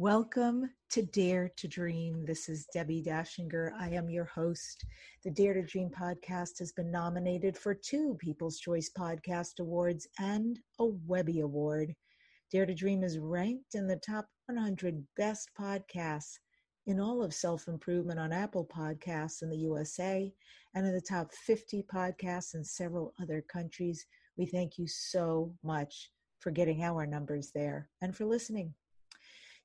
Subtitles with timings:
[0.00, 2.24] Welcome to Dare to Dream.
[2.24, 3.72] This is Debbie Dachinger.
[3.80, 4.86] I am your host.
[5.24, 10.56] The Dare to Dream podcast has been nominated for two People's Choice Podcast Awards and
[10.78, 11.96] a Webby Award.
[12.52, 16.38] Dare to Dream is ranked in the top 100 best podcasts
[16.86, 20.32] in all of self improvement on Apple Podcasts in the USA
[20.76, 24.06] and in the top 50 podcasts in several other countries.
[24.36, 28.74] We thank you so much for getting our numbers there and for listening.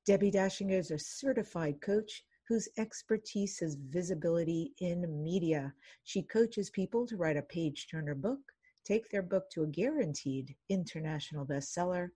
[0.06, 5.72] Debbie Dachinger is a certified coach whose expertise is visibility in media.
[6.04, 8.40] She coaches people to write a page turner book,
[8.84, 12.10] take their book to a guaranteed international bestseller,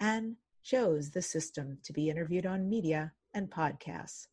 [0.00, 4.28] and shows the system to be interviewed on media and podcasts.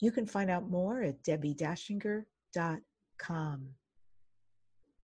[0.00, 3.68] You can find out more at debbiedachinger.com.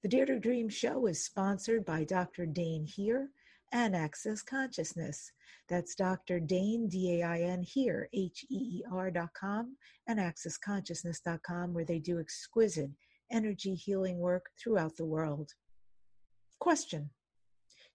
[0.02, 2.46] The Dare to Dream show is sponsored by Dr.
[2.46, 3.30] Dain Heer
[3.72, 5.32] and Access Consciousness.
[5.68, 6.38] That's Dr.
[6.38, 9.76] Dain, D A I N, Heer, H E E R.com,
[10.06, 12.90] and accessconsciousness.com, where they do exquisite
[13.30, 15.50] energy healing work throughout the world.
[16.58, 17.10] Question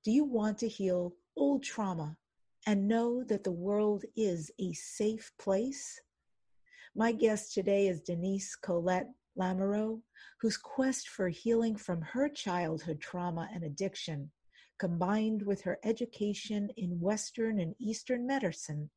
[0.03, 2.17] Do you want to heal old trauma
[2.65, 6.01] and know that the world is a safe place?
[6.95, 10.01] My guest today is Denise Colette Lamoureux,
[10.41, 14.31] whose quest for healing from her childhood trauma and addiction
[14.79, 18.89] combined with her education in Western and Eastern medicine,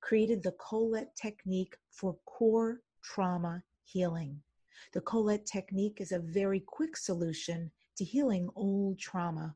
[0.00, 4.42] created the Colette technique for core trauma healing.
[4.92, 9.54] The Colette technique is a very quick solution to healing old trauma.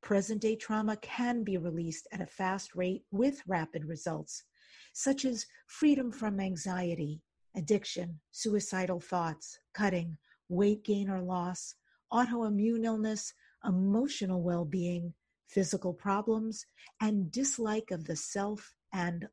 [0.00, 4.44] Present day trauma can be released at a fast rate with rapid results,
[4.92, 7.20] such as freedom from anxiety,
[7.56, 10.16] addiction, suicidal thoughts, cutting,
[10.48, 11.74] weight gain or loss,
[12.12, 13.32] autoimmune illness,
[13.64, 15.14] emotional well being,
[15.48, 16.64] physical problems,
[17.00, 19.26] and dislike of the self and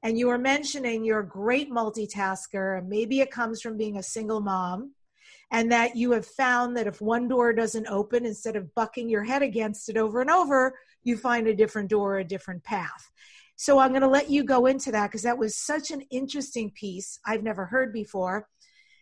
[0.03, 4.03] And you were mentioning you're a great multitasker, and maybe it comes from being a
[4.03, 4.93] single mom,
[5.51, 9.23] and that you have found that if one door doesn't open, instead of bucking your
[9.23, 13.09] head against it over and over, you find a different door, a different path.
[13.55, 16.71] So I'm going to let you go into that because that was such an interesting
[16.71, 18.47] piece I've never heard before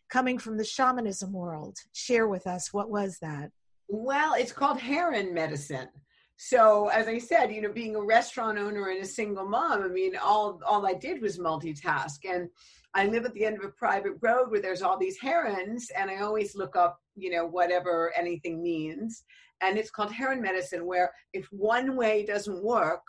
[0.10, 1.78] coming from the shamanism world.
[1.94, 3.52] Share with us what was that?
[3.88, 5.90] Well, it's called Heron medicine.
[6.38, 9.88] So as I said, you know, being a restaurant owner and a single mom, I
[9.88, 12.20] mean, all all I did was multitask.
[12.26, 12.50] And
[12.96, 16.12] I live at the end of a private road where there's all these herons, and
[16.12, 19.24] I always look up, you know, whatever anything means.
[19.62, 23.02] And it's called Heron medicine, where if one way doesn't work,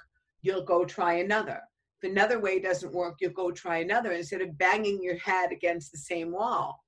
[0.42, 1.60] you'll go try another.
[2.00, 5.92] If another way doesn't work, you'll go try another instead of banging your head against
[5.92, 6.83] the same wall.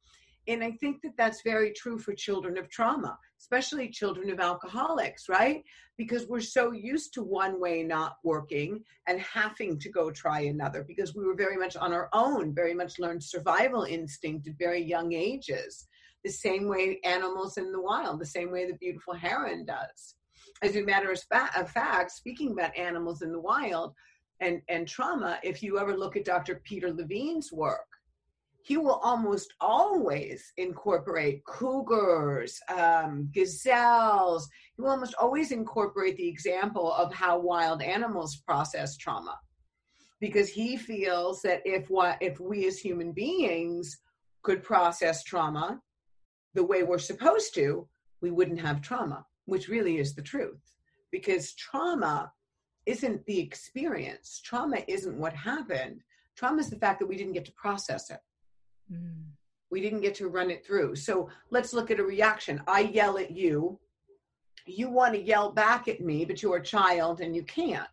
[0.49, 5.29] And I think that that's very true for children of trauma, especially children of alcoholics,
[5.29, 5.65] right?
[5.97, 10.85] Because we're so used to one way not working and having to go try another
[10.87, 14.83] because we were very much on our own, very much learned survival instinct at very
[14.83, 15.89] young ages,
[16.23, 20.15] the same way animals in the wild, the same way the beautiful heron does.
[20.63, 23.95] As a matter of fact, speaking about animals in the wild
[24.41, 26.63] and, and trauma, if you ever look at Dr.
[26.65, 27.87] Peter Levine's work,
[28.67, 34.49] he will almost always incorporate cougars, um, gazelles.
[34.75, 39.39] He will almost always incorporate the example of how wild animals process trauma,
[40.21, 43.97] because he feels that if what if we as human beings
[44.43, 45.81] could process trauma
[46.55, 47.87] the way we're supposed to,
[48.21, 50.75] we wouldn't have trauma, which really is the truth.
[51.13, 52.33] Because trauma
[52.85, 54.41] isn't the experience.
[54.45, 56.03] Trauma isn't what happened.
[56.35, 58.19] Trauma is the fact that we didn't get to process it.
[58.93, 59.25] Mm.
[59.71, 60.97] We didn't get to run it through.
[60.97, 62.63] So let's look at a reaction.
[62.67, 63.79] I yell at you
[64.67, 67.89] you want to yell back at me, but you're a child and you can't.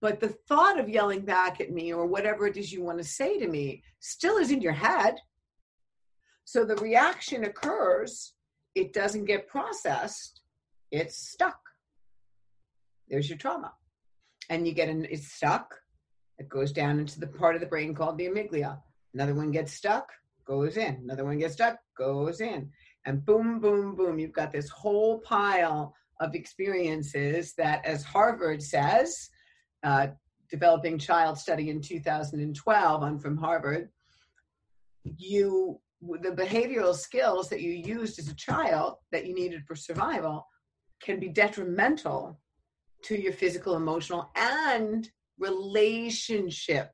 [0.00, 3.04] But the thought of yelling back at me or whatever it is you want to
[3.04, 5.16] say to me still is in your head.
[6.44, 8.32] So the reaction occurs,
[8.74, 10.40] it doesn't get processed,
[10.90, 11.58] it's stuck.
[13.08, 13.72] There's your trauma.
[14.50, 15.72] And you get an, it's stuck,
[16.38, 18.80] it goes down into the part of the brain called the amygdala.
[19.14, 20.10] Another one gets stuck,
[20.44, 21.00] goes in.
[21.02, 22.70] Another one gets stuck, goes in.
[23.06, 29.30] And boom, boom, boom, you've got this whole pile of experiences that, as Harvard says,
[29.82, 30.08] uh,
[30.50, 33.88] developing child study in 2012, I'm from Harvard,
[35.04, 35.80] you
[36.20, 40.44] the behavioral skills that you used as a child that you needed for survival
[41.00, 42.40] can be detrimental
[43.04, 46.90] to your physical, emotional, and relationship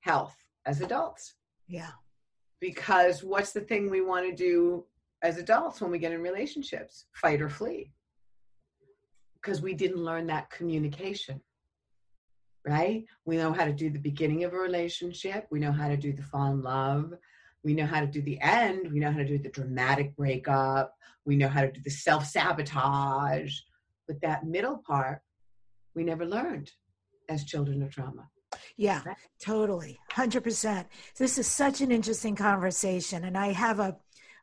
[0.00, 0.36] health
[0.66, 1.34] as adults.
[1.66, 1.90] Yeah.
[2.60, 4.84] Because what's the thing we want to do
[5.22, 7.06] as adults when we get in relationships?
[7.12, 7.92] Fight or flee.
[9.34, 11.40] Because we didn't learn that communication.
[12.66, 13.04] Right?
[13.24, 15.46] We know how to do the beginning of a relationship.
[15.50, 17.14] We know how to do the fall in love.
[17.62, 18.92] We know how to do the end.
[18.92, 20.94] We know how to do the dramatic breakup.
[21.24, 23.58] We know how to do the self sabotage.
[24.08, 25.20] But that middle part,
[25.94, 26.70] we never learned
[27.28, 28.28] as children of trauma.
[28.76, 29.02] Yeah,
[29.40, 29.98] totally.
[30.12, 30.86] 100%.
[31.18, 33.24] This is such an interesting conversation.
[33.24, 33.96] And I have a,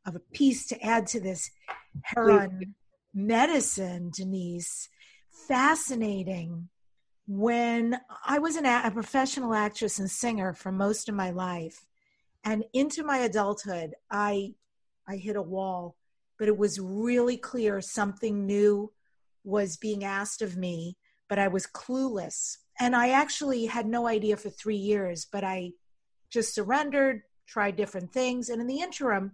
[0.06, 1.50] of a piece to add to this
[2.01, 2.75] Heron
[3.13, 4.89] medicine, Denise.
[5.48, 6.69] Fascinating.
[7.27, 11.86] When I was an, a professional actress and singer for most of my life,
[12.44, 14.56] and into my adulthood, I
[15.07, 15.95] I hit a wall,
[16.38, 18.92] but it was really clear something new
[19.44, 20.98] was being asked of me,
[21.29, 25.73] but I was clueless and I actually had no idea for three years, but I
[26.29, 28.49] just surrendered, tried different things.
[28.49, 29.33] And in the interim,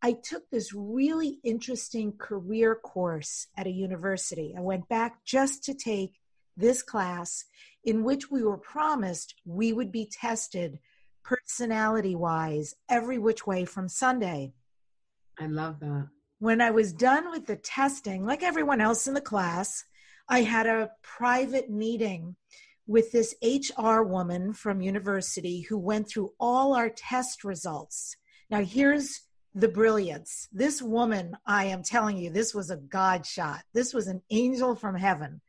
[0.00, 4.54] I took this really interesting career course at a university.
[4.56, 6.14] I went back just to take
[6.56, 7.44] this class
[7.84, 10.78] in which we were promised we would be tested
[11.22, 14.52] personality wise every which way from Sunday.
[15.38, 16.08] I love that.
[16.40, 19.84] When I was done with the testing, like everyone else in the class,
[20.28, 22.36] I had a private meeting
[22.86, 28.16] with this HR woman from university who went through all our test results.
[28.50, 29.20] Now, here's
[29.54, 30.48] the brilliance.
[30.52, 33.62] This woman, I am telling you, this was a God shot.
[33.74, 35.40] This was an angel from heaven.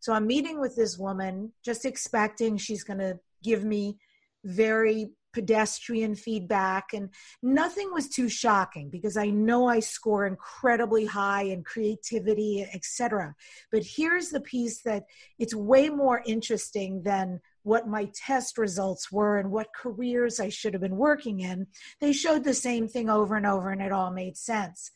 [0.00, 3.96] So I'm meeting with this woman, just expecting she's going to give me
[4.44, 7.10] very pedestrian feedback and
[7.42, 13.34] nothing was too shocking because i know i score incredibly high in creativity etc
[13.70, 15.04] but here's the piece that
[15.38, 20.72] it's way more interesting than what my test results were and what careers i should
[20.72, 21.66] have been working in.
[22.00, 24.90] They showed the same thing over and over and it all made sense.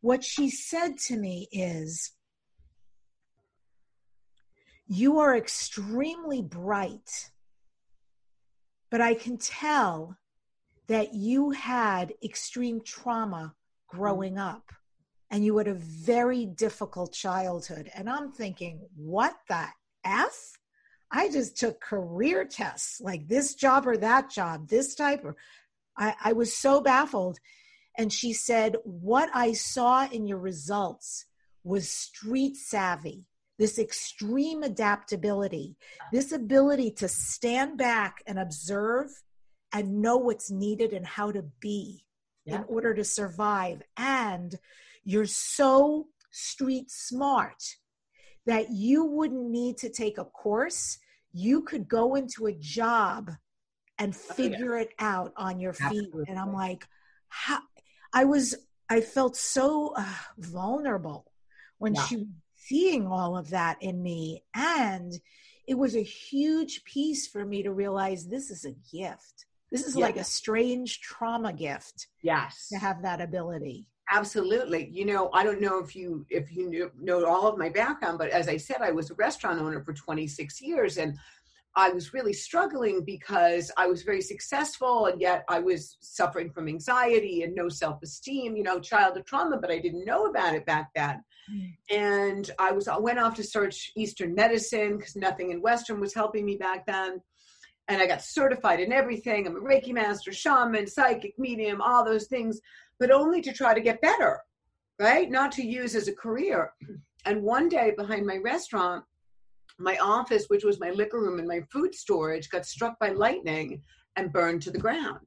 [0.00, 2.12] What she said to me is
[4.86, 7.30] you are extremely bright
[8.94, 10.16] but I can tell
[10.86, 13.52] that you had extreme trauma
[13.88, 14.70] growing up
[15.32, 17.90] and you had a very difficult childhood.
[17.96, 19.66] And I'm thinking, what the
[20.04, 20.52] F?
[21.10, 25.34] I just took career tests like this job or that job, this type or
[25.98, 27.40] I, I was so baffled.
[27.98, 31.24] And she said, What I saw in your results
[31.64, 33.24] was street savvy
[33.58, 35.76] this extreme adaptability,
[36.12, 39.10] this ability to stand back and observe
[39.72, 42.04] and know what's needed and how to be
[42.44, 42.56] yeah.
[42.56, 43.82] in order to survive.
[43.96, 44.54] And
[45.04, 47.62] you're so street smart
[48.46, 50.98] that you wouldn't need to take a course.
[51.32, 53.30] You could go into a job
[53.98, 54.82] and figure oh, yeah.
[54.82, 55.84] it out on your feet.
[55.84, 56.24] Absolutely.
[56.28, 56.86] And I'm like,
[57.28, 57.60] how?
[58.12, 58.54] I was,
[58.88, 61.26] I felt so uh, vulnerable
[61.78, 62.06] when yeah.
[62.06, 62.26] she
[62.66, 64.42] seeing all of that in me.
[64.54, 65.12] And
[65.66, 69.46] it was a huge piece for me to realize this is a gift.
[69.70, 72.08] This is like a strange trauma gift.
[72.22, 72.68] Yes.
[72.72, 73.88] To have that ability.
[74.10, 74.90] Absolutely.
[74.92, 78.18] You know, I don't know if you if you knew, know all of my background,
[78.18, 81.18] but as I said, I was a restaurant owner for 26 years and
[81.76, 86.68] I was really struggling because I was very successful and yet I was suffering from
[86.68, 90.54] anxiety and no self esteem, you know, child of trauma, but I didn't know about
[90.54, 91.24] it back then.
[91.90, 96.14] And I was I went off to search Eastern medicine because nothing in Western was
[96.14, 97.20] helping me back then.
[97.88, 99.46] And I got certified in everything.
[99.46, 102.60] I'm a Reiki master, shaman, psychic, medium, all those things,
[102.98, 104.40] but only to try to get better,
[104.98, 105.30] right?
[105.30, 106.72] Not to use as a career.
[107.26, 109.04] And one day behind my restaurant,
[109.78, 113.82] my office, which was my liquor room and my food storage, got struck by lightning
[114.16, 115.26] and burned to the ground.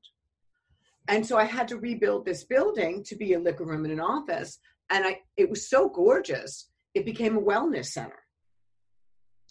[1.07, 4.00] And so I had to rebuild this building to be a liquor room and an
[4.00, 4.59] office.
[4.89, 6.70] And I, it was so gorgeous.
[6.94, 8.20] it became a wellness center.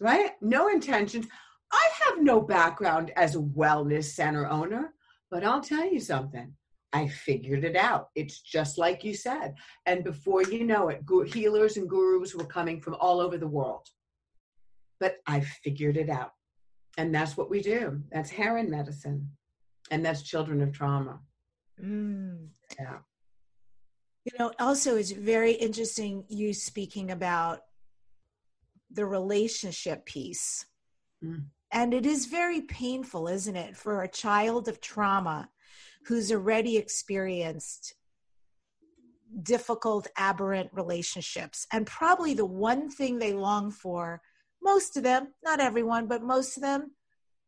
[0.00, 0.33] Right?
[0.40, 1.26] No intentions.
[1.73, 4.95] I have no background as a wellness center owner,
[5.31, 6.52] but I'll tell you something.
[6.93, 8.09] I figured it out.
[8.14, 9.55] It's just like you said.
[9.85, 11.02] And before you know it,
[11.33, 13.87] healers and gurus were coming from all over the world.
[14.99, 16.33] But I figured it out.
[16.97, 18.00] And that's what we do.
[18.11, 19.31] That's Heron medicine.
[19.90, 21.21] And that's children of trauma.
[21.83, 22.49] Mm.
[22.78, 22.99] Yeah.
[24.26, 27.61] You know, also, it's very interesting you speaking about
[28.90, 30.66] the relationship piece.
[31.25, 31.45] Mm.
[31.71, 35.49] And it is very painful, isn't it, for a child of trauma
[36.06, 37.95] who's already experienced
[39.42, 41.68] difficult, aberrant relationships.
[41.73, 44.23] And probably the one thing they long for,
[44.61, 46.92] most of them, not everyone, but most of them,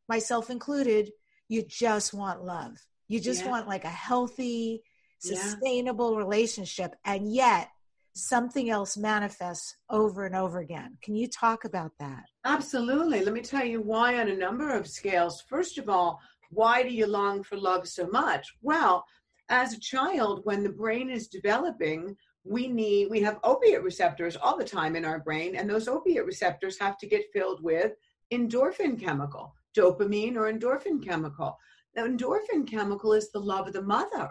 [0.08, 1.11] myself included,
[1.49, 2.76] you just want love.
[3.08, 3.50] You just yeah.
[3.50, 4.85] want like a healthy,
[5.18, 6.18] sustainable yeah.
[6.18, 6.94] relationship.
[7.04, 7.68] And yet,
[8.14, 10.98] something else manifests over and over again.
[11.02, 12.25] Can you talk about that?
[12.44, 13.25] Absolutely.
[13.25, 15.42] Let me tell you why on a number of scales.
[15.48, 16.20] First of all,
[16.50, 18.48] why do you long for love so much?
[18.62, 19.04] Well,
[19.48, 24.56] as a child, when the brain is developing, we need we have opiate receptors all
[24.56, 27.92] the time in our brain, and those opiate receptors have to get filled with
[28.32, 31.58] endorphin chemical, dopamine or endorphin chemical.
[31.94, 34.30] The endorphin chemical is the love of the mother.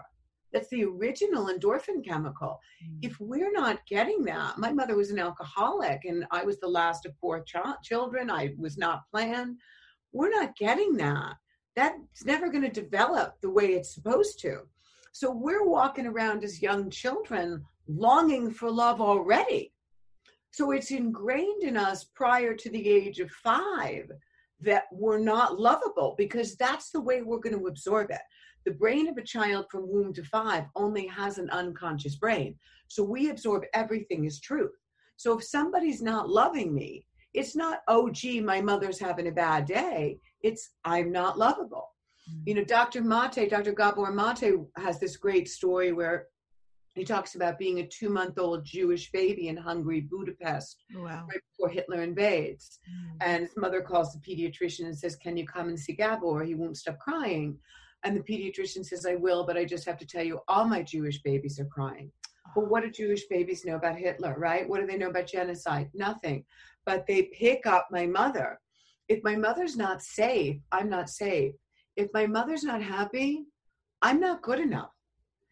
[0.52, 2.58] That's the original endorphin chemical.
[2.84, 2.98] Mm.
[3.02, 7.06] If we're not getting that, my mother was an alcoholic and I was the last
[7.06, 8.30] of four ch- children.
[8.30, 9.58] I was not planned.
[10.12, 11.34] We're not getting that
[11.78, 14.62] that's never going to develop the way it's supposed to.
[15.12, 19.72] So we're walking around as young children longing for love already.
[20.50, 24.10] So it's ingrained in us prior to the age of five
[24.60, 28.22] that we're not lovable because that's the way we're going to absorb it.
[28.64, 32.56] The brain of a child from womb to five only has an unconscious brain.
[32.88, 34.72] So we absorb everything as truth.
[35.16, 39.66] So if somebody's not loving me, it's not, oh, gee, my mother's having a bad
[39.66, 40.18] day.
[40.42, 41.88] It's, I'm not lovable.
[42.28, 42.42] Mm-hmm.
[42.46, 43.02] You know, Dr.
[43.02, 43.72] Mate, Dr.
[43.72, 46.26] Gabor Mate has this great story where
[46.94, 51.26] he talks about being a two month old Jewish baby in Hungary, Budapest, wow.
[51.28, 52.80] right before Hitler invades.
[52.90, 53.16] Mm.
[53.20, 56.42] And his mother calls the pediatrician and says, Can you come and see Gabor?
[56.44, 57.56] He won't stop crying.
[58.04, 60.82] And the pediatrician says, I will, but I just have to tell you, all my
[60.82, 62.12] Jewish babies are crying.
[62.54, 64.68] Well, what do Jewish babies know about Hitler, right?
[64.68, 65.90] What do they know about genocide?
[65.94, 66.44] Nothing.
[66.86, 68.58] But they pick up my mother
[69.08, 71.54] if my mother's not safe, I'm not safe.
[71.96, 73.44] If my mother's not happy,
[74.02, 74.92] I'm not good enough.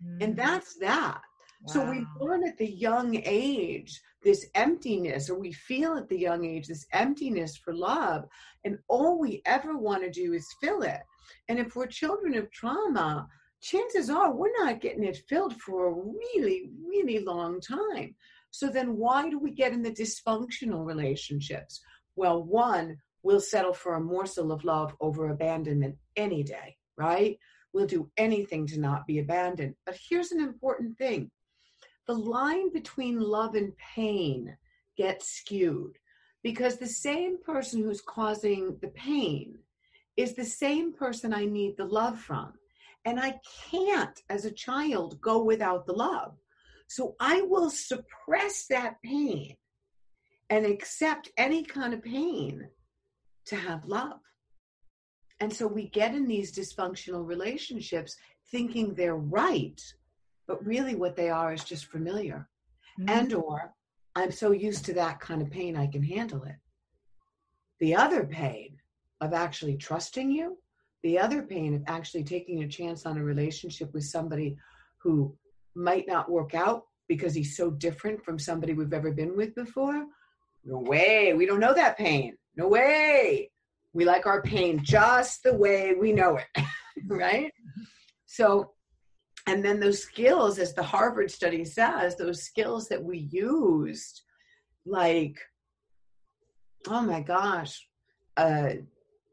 [0.04, 0.22] Mm.
[0.22, 1.22] And that's that.
[1.66, 1.72] Wow.
[1.72, 6.44] So we learn at the young age this emptiness, or we feel at the young
[6.44, 8.24] age this emptiness for love.
[8.64, 11.00] And all we ever want to do is fill it.
[11.48, 13.28] And if we're children of trauma,
[13.60, 18.14] chances are we're not getting it filled for a really, really long time.
[18.50, 21.80] So then why do we get in the dysfunctional relationships?
[22.14, 27.38] Well, one, we'll settle for a morsel of love over abandonment any day, right?
[27.72, 29.74] We'll do anything to not be abandoned.
[29.84, 31.30] But here's an important thing
[32.06, 34.56] the line between love and pain
[34.96, 35.98] gets skewed
[36.42, 39.58] because the same person who's causing the pain
[40.16, 42.52] is the same person I need the love from.
[43.04, 43.38] And I
[43.70, 46.36] can't, as a child, go without the love.
[46.88, 49.56] So I will suppress that pain
[50.50, 52.68] and accept any kind of pain
[53.46, 54.20] to have love.
[55.40, 58.16] And so we get in these dysfunctional relationships
[58.50, 59.80] thinking they're right,
[60.46, 62.48] but really what they are is just familiar.
[62.98, 63.10] Mm-hmm.
[63.10, 63.72] And or
[64.14, 66.56] I'm so used to that kind of pain I can handle it.
[67.80, 68.78] The other pain
[69.20, 70.58] of actually trusting you,
[71.02, 74.56] the other pain of actually taking a chance on a relationship with somebody
[75.02, 75.36] who
[75.74, 80.06] might not work out because he's so different from somebody we've ever been with before.
[80.64, 82.36] No way, we don't know that pain.
[82.56, 83.50] No way.
[83.92, 86.64] We like our pain just the way we know it,
[87.06, 87.52] right?
[88.26, 88.72] So,
[89.46, 94.22] and then those skills, as the Harvard study says, those skills that we used,
[94.84, 95.38] like,
[96.88, 97.86] oh my gosh,
[98.36, 98.70] uh,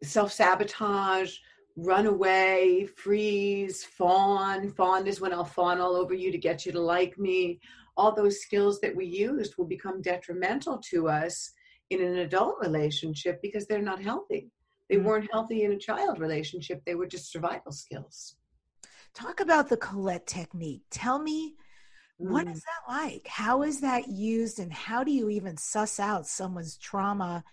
[0.04, 1.36] self sabotage,
[1.76, 4.70] run away, freeze, fawn.
[4.70, 7.60] Fawn is when I'll fawn all over you to get you to like me.
[7.98, 11.52] All those skills that we used will become detrimental to us
[11.90, 14.52] in an adult relationship because they're not healthy.
[14.90, 15.06] They mm-hmm.
[15.06, 16.82] weren't healthy in a child relationship.
[16.86, 18.36] They were just survival skills.
[19.14, 20.84] Talk about the Colette technique.
[20.90, 21.56] Tell me,
[22.18, 22.64] what is mm.
[22.64, 23.28] that like?
[23.28, 27.44] How is that used, and how do you even suss out someone's trauma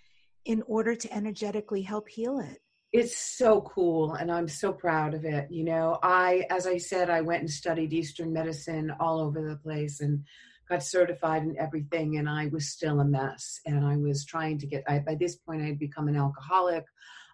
[0.45, 2.61] in order to energetically help heal it?
[2.93, 5.49] It's so cool, and I'm so proud of it.
[5.51, 9.57] You know, I, as I said, I went and studied Eastern medicine all over the
[9.57, 10.25] place and
[10.69, 13.61] got certified and everything, and I was still a mess.
[13.67, 16.85] And I was trying to get, I, by this point, I had become an alcoholic.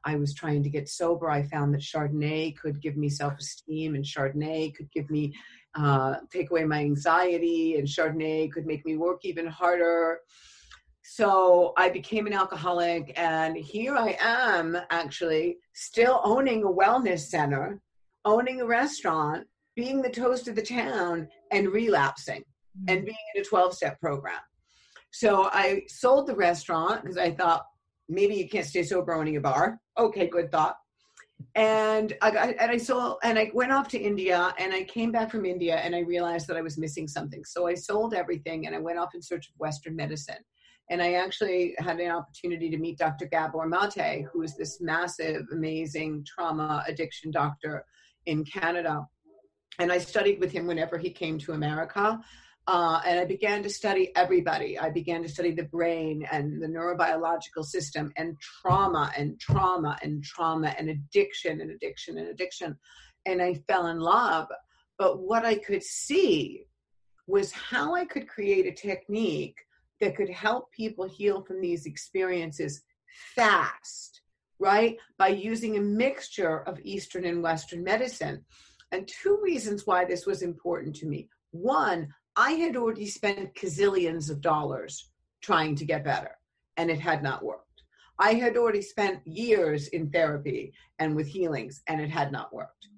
[0.07, 1.29] I was trying to get sober.
[1.29, 5.35] I found that Chardonnay could give me self esteem, and Chardonnay could give me,
[5.75, 10.21] uh, take away my anxiety, and Chardonnay could make me work even harder.
[11.03, 17.81] So I became an alcoholic, and here I am actually still owning a wellness center,
[18.25, 22.89] owning a restaurant, being the toast of the town, and relapsing mm-hmm.
[22.89, 24.41] and being in a 12 step program.
[25.11, 27.65] So I sold the restaurant because I thought
[28.09, 29.81] maybe you can't stay sober owning a bar.
[29.99, 30.77] Okay, good thought.
[31.55, 35.13] And I got and I sold and I went off to India and I came
[35.13, 37.45] back from India and I realized that I was missing something.
[37.45, 40.43] So I sold everything and I went off in search of Western medicine.
[40.89, 43.27] And I actually had an opportunity to meet Dr.
[43.27, 47.85] Gabor Mate, who is this massive, amazing trauma addiction doctor
[48.27, 49.07] in Canada.
[49.79, 52.21] And I studied with him whenever he came to America.
[52.69, 54.77] Uh, and I began to study everybody.
[54.77, 60.25] I began to study the brain and the neurobiological system and trauma and trauma and
[60.25, 62.77] trauma and addiction and addiction and addiction.
[63.25, 64.49] And I fell in love.
[64.99, 66.65] But what I could see
[67.29, 69.59] was how I could create a technique
[70.01, 72.83] that could help people heal from these experiences
[73.35, 74.23] fast,
[74.59, 74.97] right?
[75.19, 78.45] By using a mixture of Eastern and Western medicine.
[78.93, 81.29] And two reasons why this was important to me.
[81.53, 85.11] One, I had already spent gazillions of dollars
[85.43, 86.33] trying to get better,
[86.77, 87.83] and it had not worked.
[88.19, 92.89] I had already spent years in therapy and with healings, and it had not worked.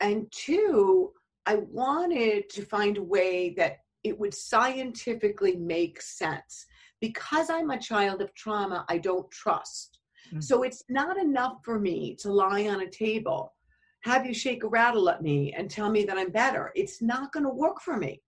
[0.00, 1.12] And two,
[1.46, 6.66] I wanted to find a way that it would scientifically make sense.
[7.00, 9.98] Because I'm a child of trauma, I don't trust.
[10.28, 10.40] Mm-hmm.
[10.40, 13.52] So it's not enough for me to lie on a table,
[14.02, 16.72] have you shake a rattle at me and tell me that I'm better.
[16.74, 18.20] It's not going to work for me.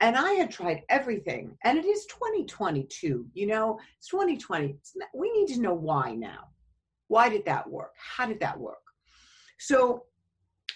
[0.00, 3.26] And I had tried everything, and it is 2022.
[3.34, 4.68] You know, it's 2020.
[4.70, 6.48] It's not, we need to know why now.
[7.08, 7.92] Why did that work?
[7.98, 8.78] How did that work?
[9.58, 10.04] So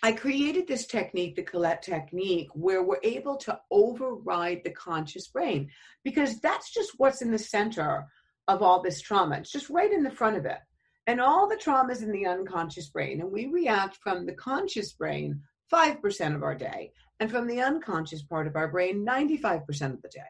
[0.02, 5.70] I created this technique, the Colette technique, where we're able to override the conscious brain
[6.02, 8.06] because that's just what's in the center
[8.46, 9.36] of all this trauma.
[9.38, 10.58] It's just right in the front of it.
[11.06, 13.22] And all the trauma is in the unconscious brain.
[13.22, 15.40] And we react from the conscious brain
[15.72, 16.92] 5% of our day,
[17.24, 19.62] and from the unconscious part of our brain 95%
[19.94, 20.20] of the day.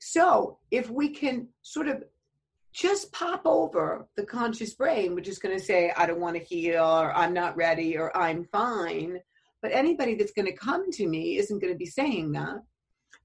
[0.00, 2.04] So if we can sort of
[2.74, 6.44] just pop over the conscious brain, which is going to say, I don't want to
[6.44, 9.18] heal, or I'm not ready, or I'm fine.
[9.62, 12.56] But anybody that's going to come to me isn't going to be saying that.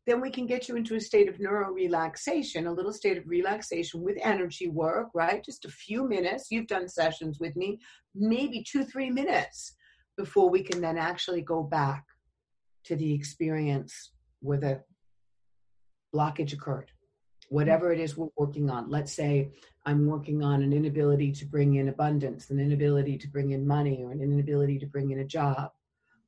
[0.07, 3.27] Then we can get you into a state of neuro relaxation, a little state of
[3.27, 5.43] relaxation with energy work, right?
[5.43, 6.47] Just a few minutes.
[6.49, 7.77] You've done sessions with me,
[8.15, 9.75] maybe two, three minutes
[10.15, 12.05] before we can then actually go back
[12.85, 14.81] to the experience where the
[16.13, 17.55] blockage occurred mm-hmm.
[17.55, 18.89] whatever it is we're working on.
[18.89, 19.51] Let's say
[19.85, 24.03] I'm working on an inability to bring in abundance, an inability to bring in money,
[24.03, 25.71] or an inability to bring in a job.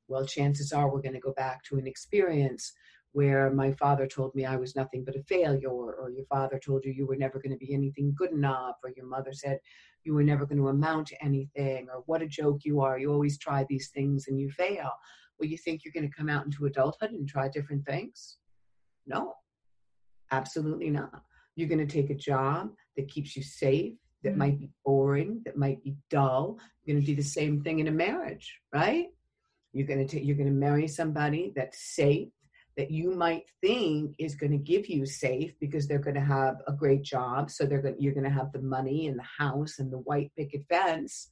[0.07, 2.71] Well, chances are we're going to go back to an experience
[3.13, 6.85] where my father told me I was nothing but a failure, or your father told
[6.85, 9.59] you you were never going to be anything good enough, or your mother said
[10.03, 12.99] you were never going to amount to anything, or what a joke you are.
[12.99, 14.91] You always try these things and you fail.
[15.39, 18.37] Well, you think you're going to come out into adulthood and try different things?
[19.05, 19.33] No,
[20.31, 21.23] Absolutely not.
[21.55, 24.39] You're going to take a job that keeps you safe, that mm-hmm.
[24.39, 26.59] might be boring, that might be dull.
[26.83, 29.07] You're going to do the same thing in a marriage, right?
[29.73, 32.29] You're going to take, you're going to marry somebody that's safe,
[32.77, 36.57] that you might think is going to give you safe because they're going to have
[36.67, 37.49] a great job.
[37.49, 40.31] So they're going, you're going to have the money and the house and the white
[40.37, 41.29] picket fence,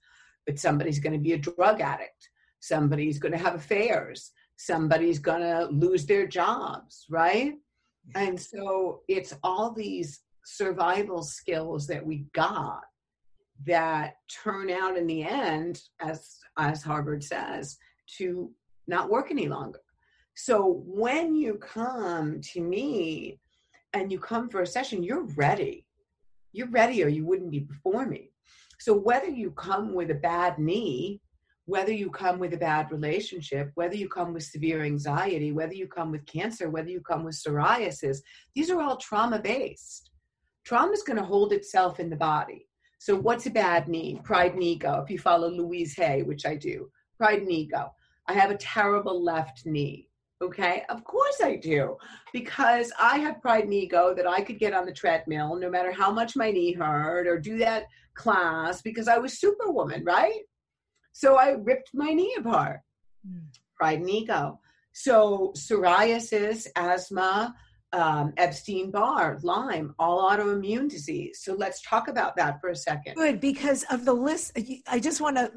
[0.48, 2.30] but somebody's going to be a drug addict.
[2.60, 4.32] Somebody's going to have affairs.
[4.58, 7.54] Somebody's going to lose their jobs, right?
[8.15, 12.82] And so it's all these survival skills that we got
[13.65, 17.78] that turn out in the end, as as Harvard says,
[18.18, 18.52] to
[18.88, 19.80] not work any longer.
[20.36, 23.39] So when you come to me
[23.94, 25.86] and you come for a session, you're ready.
[26.52, 28.32] You're ready or you wouldn't be before me.
[28.80, 31.22] So whether you come with a bad knee
[31.65, 35.88] whether you come with a bad relationship, whether you come with severe anxiety, whether you
[35.88, 38.19] come with cancer, whether you come with psoriasis,
[38.54, 40.12] these are all trauma based.
[40.63, 42.67] Trauma is going to hold itself in the body.
[42.99, 44.19] So, what's a bad knee?
[44.23, 45.01] Pride and ego.
[45.04, 47.91] If you follow Louise Hay, which I do, pride and ego.
[48.28, 50.10] I have a terrible left knee.
[50.41, 51.95] Okay, of course I do,
[52.34, 55.93] because I have pride and ego that I could get on the treadmill no matter
[55.93, 60.41] how much my knee hurt or do that class because I was superwoman, right?
[61.15, 62.82] So I ripped my knee apart.
[63.25, 63.45] Mm.
[63.78, 64.60] Pride and ego.
[64.91, 67.56] So psoriasis, asthma,
[67.93, 71.39] um, Epstein Barr, Lyme, all autoimmune disease.
[71.41, 73.15] So let's talk about that for a second.
[73.15, 75.54] Good, because of the list, I just want to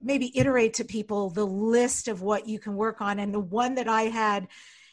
[0.00, 3.18] maybe iterate to people the list of what you can work on.
[3.18, 4.48] And the one that I had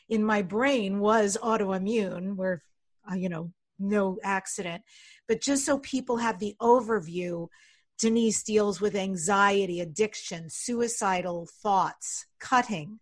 [0.10, 2.64] in my brain was autoimmune, where,
[3.10, 4.84] uh, you know, no accident.
[5.30, 7.48] But just so people have the overview,
[8.00, 13.00] Denise deals with anxiety, addiction, suicidal thoughts, cutting,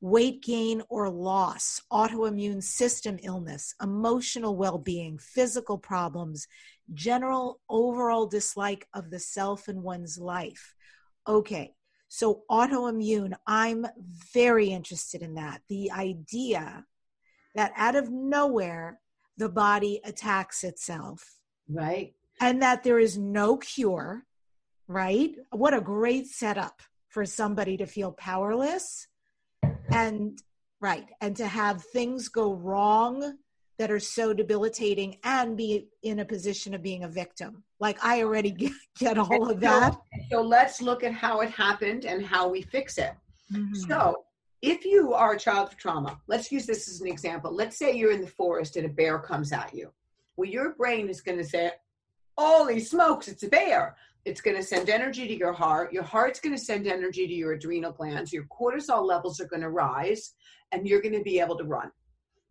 [0.00, 6.48] weight gain or loss, autoimmune system illness, emotional well being, physical problems,
[6.92, 10.74] general overall dislike of the self and one's life.
[11.26, 11.72] Okay,
[12.08, 13.86] so autoimmune, I'm
[14.34, 15.62] very interested in that.
[15.68, 16.84] The idea
[17.54, 18.98] that out of nowhere,
[19.36, 21.36] the body attacks itself.
[21.68, 22.14] Right.
[22.40, 24.24] And that there is no cure,
[24.92, 25.34] right?
[25.50, 29.06] What a great setup for somebody to feel powerless
[29.90, 30.40] and,
[30.80, 33.38] right, and to have things go wrong
[33.78, 37.64] that are so debilitating and be in a position of being a victim.
[37.80, 39.94] Like I already get, get all of that.
[39.94, 39.98] So,
[40.30, 43.12] so, let's look at how it happened and how we fix it.
[43.52, 43.74] Mm-hmm.
[43.74, 44.24] So
[44.62, 47.52] if you are a child of trauma, let's use this as an example.
[47.52, 49.90] Let's say you're in the forest and a bear comes at you.
[50.36, 51.72] Well, your brain is going to say,
[52.38, 53.96] Holy smokes, it's a bear.
[54.24, 55.92] It's going to send energy to your heart.
[55.92, 58.32] Your heart's going to send energy to your adrenal glands.
[58.32, 60.34] Your cortisol levels are going to rise,
[60.70, 61.90] and you're going to be able to run.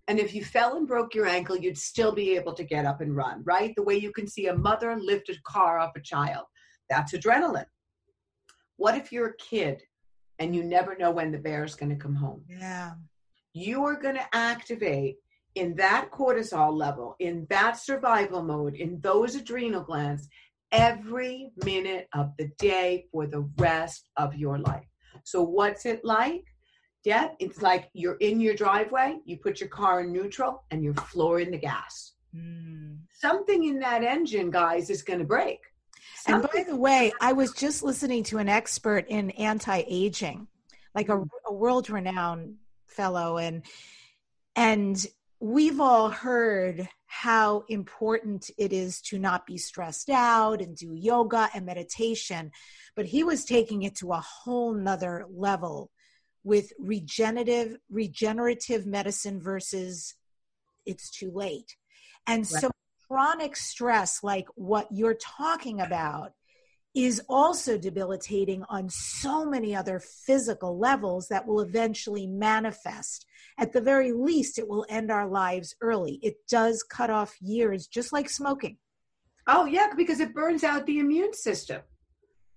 [0.07, 2.99] And if you fell and broke your ankle, you'd still be able to get up
[2.99, 3.73] and run, right?
[3.75, 6.45] The way you can see a mother lift a car off a child.
[6.89, 7.65] That's adrenaline.
[8.75, 9.81] What if you're a kid
[10.41, 12.41] and you never know when the bear is going to come home.
[12.49, 12.93] Yeah.
[13.53, 15.17] You are going to activate
[15.53, 20.27] in that cortisol level, in that survival mode, in those adrenal glands
[20.71, 24.85] every minute of the day for the rest of your life.
[25.23, 26.45] So, what's it like?
[27.03, 30.93] Yeah, it's like you're in your driveway, you put your car in neutral, and you're
[30.93, 32.13] flooring the gas.
[32.35, 32.99] Mm.
[33.11, 35.59] Something in that engine, guys, is going to break.
[36.27, 40.47] And by the way, I was just listening to an expert in anti aging,
[40.93, 42.55] like a, a world renowned
[42.87, 43.63] fellow, and
[44.55, 45.03] and
[45.39, 51.49] we've all heard how important it is to not be stressed out and do yoga
[51.53, 52.51] and meditation
[52.95, 55.91] but he was taking it to a whole nother level
[56.43, 60.15] with regenerative regenerative medicine versus
[60.85, 61.75] it's too late
[62.27, 62.61] and right.
[62.61, 62.71] so
[63.11, 66.31] chronic stress, like what you're talking about,
[66.93, 73.25] is also debilitating on so many other physical levels that will eventually manifest.
[73.57, 76.19] At the very least, it will end our lives early.
[76.21, 78.77] It does cut off years, just like smoking.
[79.47, 81.81] Oh, yeah, because it burns out the immune system.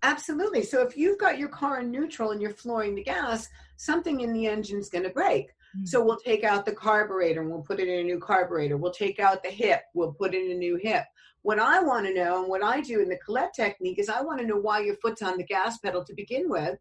[0.04, 0.62] Absolutely.
[0.62, 4.34] So if you've got your car in neutral and you're flooring the gas, something in
[4.34, 5.46] the engine's going to break.
[5.46, 5.86] Mm-hmm.
[5.86, 8.76] So we'll take out the carburetor and we'll put it in a new carburetor.
[8.76, 11.04] We'll take out the hip, we'll put in a new hip.
[11.40, 14.20] What I want to know and what I do in the Colette technique is I
[14.20, 16.78] want to know why your foot's on the gas pedal to begin with,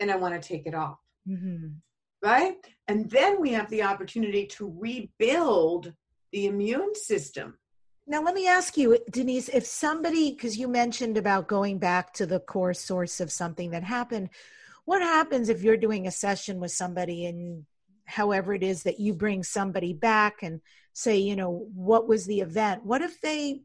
[0.00, 0.98] and I want to take it off.
[1.28, 1.68] Mm-hmm.
[2.22, 2.56] Right?
[2.88, 5.92] And then we have the opportunity to rebuild
[6.32, 7.58] the immune system.
[8.06, 12.26] Now, let me ask you, Denise, if somebody, because you mentioned about going back to
[12.26, 14.30] the core source of something that happened,
[14.84, 17.64] what happens if you're doing a session with somebody and
[18.04, 20.60] however it is that you bring somebody back and
[20.92, 22.84] say you know what was the event?
[22.84, 23.62] What if they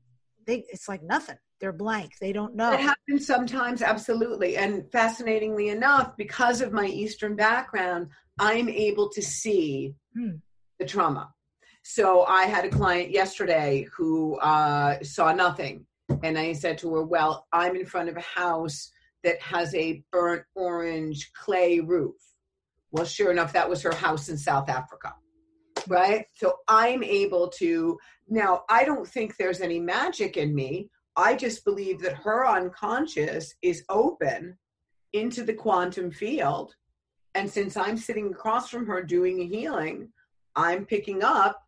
[0.48, 1.38] they it's like nothing.
[1.60, 2.14] They're blank.
[2.20, 2.72] They don't know.
[2.72, 4.58] It happens sometimes absolutely.
[4.58, 10.36] And fascinatingly enough because of my eastern background i'm able to see hmm.
[10.80, 11.32] the trauma
[11.84, 15.86] so i had a client yesterday who uh, saw nothing
[16.24, 18.92] and i said to her well i'm in front of a house
[19.24, 22.16] that has a burnt orange clay roof
[22.92, 25.16] well, sure enough, that was her house in South Africa.
[25.88, 26.26] Right.
[26.36, 27.98] So I'm able to
[28.30, 30.90] now, I don't think there's any magic in me.
[31.16, 34.58] I just believe that her unconscious is open
[35.14, 36.76] into the quantum field.
[37.34, 40.10] And since I'm sitting across from her doing a healing,
[40.56, 41.62] I'm picking up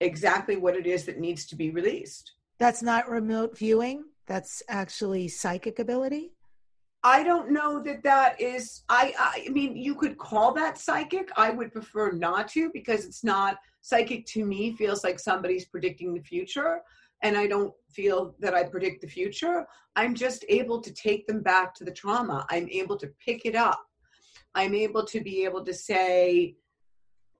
[0.00, 2.32] exactly what it is that needs to be released.
[2.58, 6.32] That's not remote viewing, that's actually psychic ability.
[7.02, 8.82] I don't know that that is.
[8.88, 11.30] I, I mean, you could call that psychic.
[11.36, 14.26] I would prefer not to because it's not psychic.
[14.26, 16.80] To me, feels like somebody's predicting the future,
[17.22, 19.66] and I don't feel that I predict the future.
[19.94, 22.44] I'm just able to take them back to the trauma.
[22.50, 23.86] I'm able to pick it up.
[24.56, 26.56] I'm able to be able to say,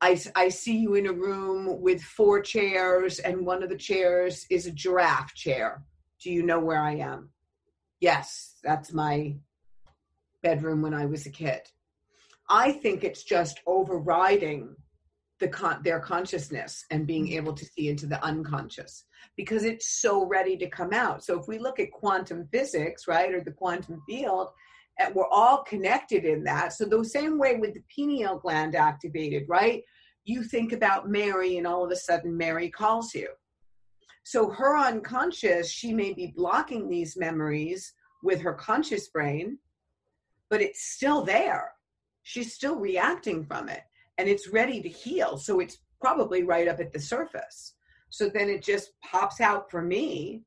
[0.01, 4.47] I, I see you in a room with four chairs, and one of the chairs
[4.51, 5.83] is a giraffe chair.
[6.23, 7.31] Do you know where I am?
[8.01, 9.37] Yes, that's my
[10.43, 11.63] bedroom when I was a kid.
[12.49, 14.77] I think it's just overriding
[15.41, 17.37] the con- their consciousness and being mm-hmm.
[17.37, 19.05] able to see into the unconscious
[19.37, 21.25] because it's so ready to come out.
[21.25, 24.49] So if we look at quantum physics, right, or the quantum field,
[24.99, 26.73] and we're all connected in that.
[26.73, 29.83] So the same way with the pineal gland activated, right?
[30.25, 33.29] You think about Mary and all of a sudden Mary calls you.
[34.25, 39.59] So her unconscious, she may be blocking these memories with her conscious brain,
[40.51, 41.73] but it's still there.
[42.25, 43.83] She's still reacting from it
[44.19, 45.37] and it's ready to heal.
[45.37, 47.75] So it's probably right up at the surface.
[48.11, 50.43] So then it just pops out for me.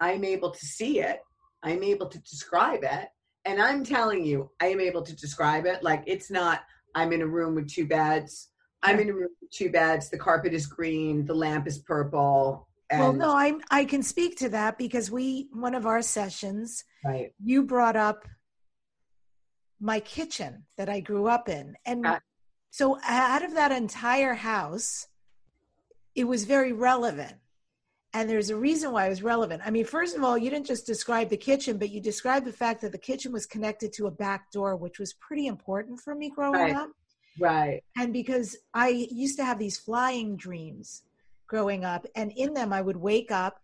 [0.00, 1.20] I'm able to see it.
[1.62, 3.08] I'm able to describe it.
[3.46, 5.82] And I'm telling you, I am able to describe it.
[5.82, 6.62] Like it's not,
[6.94, 8.48] I'm in a room with two beds.
[8.82, 10.10] I'm in a room with two beds.
[10.10, 11.24] The carpet is green.
[11.24, 12.68] The lamp is purple.
[12.90, 16.84] And well, no, I I can speak to that because we one of our sessions,
[17.04, 17.32] right?
[17.42, 18.28] You brought up
[19.80, 22.20] my kitchen that I grew up in, and uh,
[22.70, 25.08] so out of that entire house,
[26.14, 27.34] it was very relevant.
[28.16, 29.60] And there's a reason why it was relevant.
[29.62, 32.52] I mean, first of all, you didn't just describe the kitchen, but you described the
[32.52, 36.14] fact that the kitchen was connected to a back door, which was pretty important for
[36.14, 36.74] me growing right.
[36.74, 36.88] up.
[37.38, 37.84] Right.
[37.94, 41.02] And because I used to have these flying dreams
[41.46, 43.60] growing up, and in them I would wake up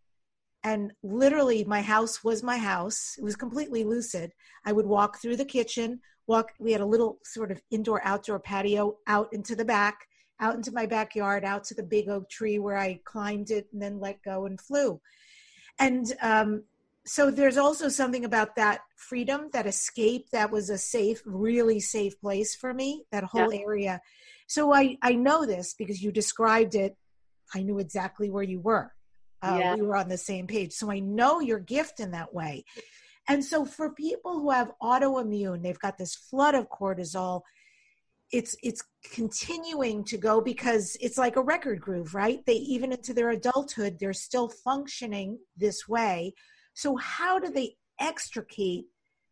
[0.65, 3.17] and literally my house was my house.
[3.17, 4.33] It was completely lucid.
[4.67, 8.39] I would walk through the kitchen, walk we had a little sort of indoor outdoor
[8.39, 10.09] patio out into the back
[10.43, 13.81] out into my backyard out to the big oak tree where i climbed it and
[13.81, 15.01] then let go and flew
[15.79, 16.65] and um,
[17.05, 22.21] so there's also something about that freedom that escape that was a safe really safe
[22.21, 23.61] place for me that whole yeah.
[23.61, 24.01] area
[24.47, 26.97] so i i know this because you described it
[27.55, 28.93] i knew exactly where you were
[29.43, 29.75] uh, yeah.
[29.75, 32.65] we were on the same page so i know your gift in that way
[33.29, 37.43] and so for people who have autoimmune, they've got this flood of cortisol.
[38.33, 42.45] It's it's continuing to go because it's like a record groove, right?
[42.47, 46.35] They even into their adulthood, they're still functioning this way.
[46.75, 48.87] So how do they extricate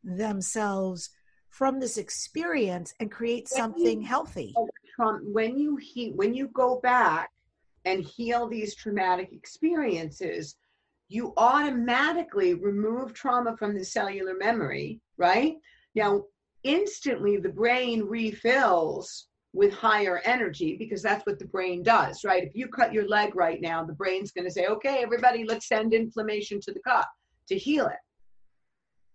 [0.05, 1.11] themselves
[1.49, 4.55] from this experience and create something healthy?
[4.99, 7.31] When you he, when you go back
[7.87, 10.57] and heal these traumatic experiences,
[11.09, 15.57] you automatically remove trauma from the cellular memory, right?
[15.95, 16.25] Now,
[16.65, 22.45] instantly the brain refills with higher energy because that's what the brain does, right?
[22.45, 25.67] If you cut your leg right now, the brain's going to say, okay, everybody, let's
[25.67, 27.07] send inflammation to the cut
[27.49, 27.99] to heal it.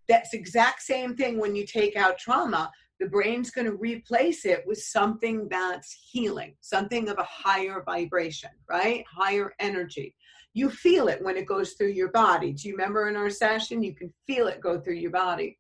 [0.09, 2.69] That's exact same thing when you take out trauma.
[2.99, 8.51] The brain's going to replace it with something that's healing, something of a higher vibration,
[8.69, 9.03] right?
[9.09, 10.13] Higher energy
[10.55, 12.53] you feel it when it goes through your body.
[12.53, 13.83] Do you remember in our session?
[13.83, 15.59] You can feel it go through your body.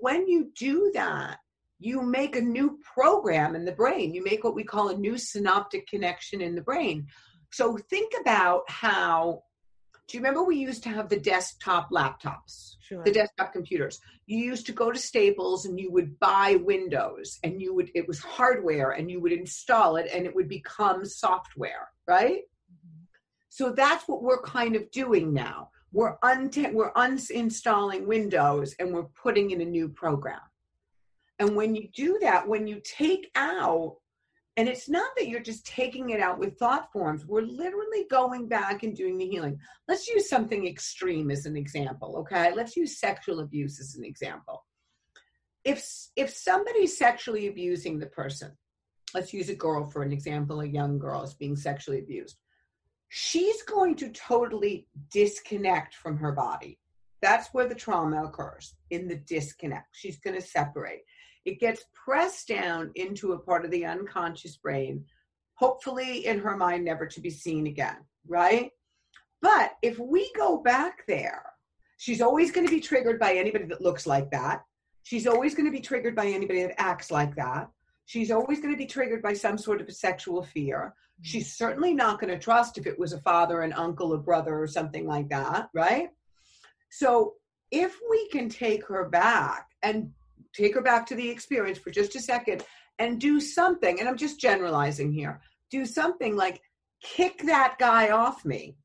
[0.00, 1.38] When you do that,
[1.78, 4.12] you make a new program in the brain.
[4.14, 7.06] You make what we call a new synaptic connection in the brain.
[7.52, 9.42] So think about how
[10.06, 13.04] do you remember we used to have the desktop laptops, sure.
[13.04, 14.00] the desktop computers?
[14.26, 18.08] You used to go to Staples and you would buy Windows and you would, it
[18.08, 22.40] was hardware and you would install it and it would become software, right?
[22.40, 23.04] Mm-hmm.
[23.48, 25.70] So that's what we're kind of doing now.
[25.92, 30.40] We're, un- we're uninstalling Windows and we're putting in a new program.
[31.38, 33.96] And when you do that, when you take out,
[34.56, 38.46] and it's not that you're just taking it out with thought forms, we're literally going
[38.46, 39.58] back and doing the healing.
[39.88, 42.52] Let's use something extreme as an example, okay?
[42.54, 44.64] Let's use sexual abuse as an example.
[45.64, 48.52] If if somebody's sexually abusing the person,
[49.14, 52.36] let's use a girl for an example, a young girl is being sexually abused
[53.10, 56.78] she's going to totally disconnect from her body.
[57.20, 59.88] That's where the trauma occurs in the disconnect.
[59.92, 61.02] She's going to separate.
[61.44, 65.04] It gets pressed down into a part of the unconscious brain,
[65.54, 67.96] hopefully in her mind, never to be seen again,
[68.28, 68.70] right?
[69.42, 71.44] But if we go back there,
[71.96, 74.64] she's always going to be triggered by anybody that looks like that.
[75.02, 77.70] She's always going to be triggered by anybody that acts like that.
[78.10, 81.94] She's always going to be triggered by some sort of a sexual fear she's certainly
[81.94, 85.06] not going to trust if it was a father, an uncle, a brother, or something
[85.06, 86.08] like that, right?
[86.90, 87.34] So
[87.70, 90.10] if we can take her back and
[90.54, 92.64] take her back to the experience for just a second
[92.98, 96.60] and do something, and I'm just generalizing here, do something like
[97.02, 98.76] kick that guy off me,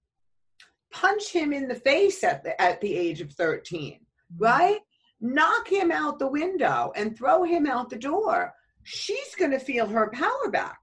[0.92, 4.44] punch him in the face at the, at the age of 13, mm-hmm.
[4.44, 4.80] right?
[5.22, 8.54] Knock him out the window and throw him out the door.
[8.86, 10.78] She's going to feel her power back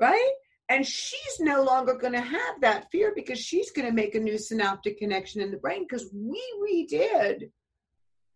[0.00, 0.32] right?
[0.68, 4.20] And she's no longer going to have that fear because she's going to make a
[4.20, 7.50] new synaptic connection in the brain because we redid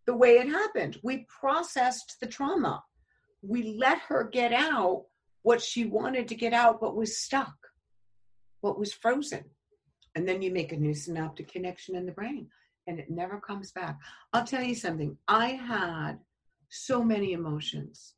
[0.06, 0.98] the way it happened.
[1.02, 2.84] We processed the trauma.
[3.42, 5.04] We let her get out
[5.42, 7.54] what she wanted to get out but was stuck,
[8.60, 9.44] what was frozen.
[10.14, 12.48] And then you make a new synaptic connection in the brain
[12.86, 13.98] and it never comes back.
[14.32, 15.16] I'll tell you something.
[15.28, 16.18] I had
[16.68, 18.14] so many emotions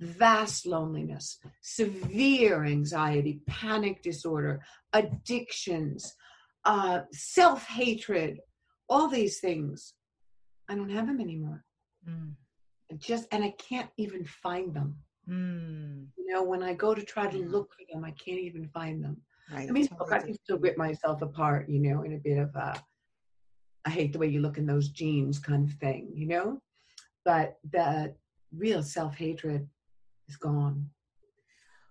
[0.00, 4.60] vast loneliness, severe anxiety, panic disorder,
[4.92, 6.14] addictions,
[6.64, 8.40] uh, self hatred,
[8.88, 9.94] all these things.
[10.68, 11.64] I don't have them anymore.
[12.08, 12.32] Mm.
[12.98, 14.96] Just and I can't even find them.
[15.28, 16.06] Mm.
[16.16, 19.02] You know, when I go to try to look for them, I can't even find
[19.02, 19.18] them.
[19.52, 19.68] Right.
[19.68, 22.54] I mean, look, I can still rip myself apart, you know, in a bit of
[22.54, 22.82] a
[23.88, 26.60] I hate the way you look in those jeans kind of thing, you know?
[27.24, 28.14] But the
[28.54, 29.66] real self hatred
[30.28, 30.90] is gone.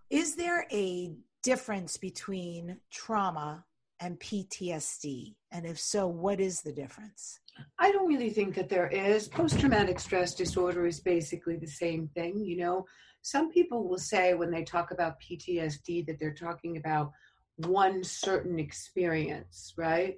[0.10, 3.66] Is there a difference between trauma
[4.00, 5.36] and PTSD?
[5.52, 7.40] And if so, what is the difference?
[7.80, 9.28] I don't really think that there is.
[9.28, 12.46] Post traumatic stress disorder is basically the same thing.
[12.46, 12.86] You know,
[13.22, 17.12] some people will say when they talk about PTSD that they're talking about
[17.58, 20.16] one certain experience, right?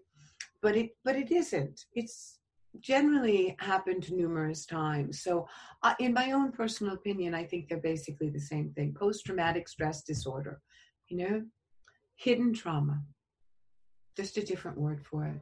[0.62, 1.86] But it but it isn't.
[1.94, 2.39] It's
[2.80, 5.22] generally happened numerous times.
[5.22, 5.48] So,
[5.84, 9.68] uh, in my own personal opinion, I think they're basically the same thing post traumatic
[9.68, 10.62] stress disorder,
[11.08, 11.44] you know,
[12.16, 13.02] hidden trauma,
[14.16, 15.42] just a different word for it.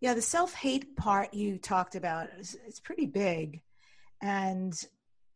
[0.00, 3.62] Yeah, the self hate part you talked about is it's pretty big
[4.22, 4.74] and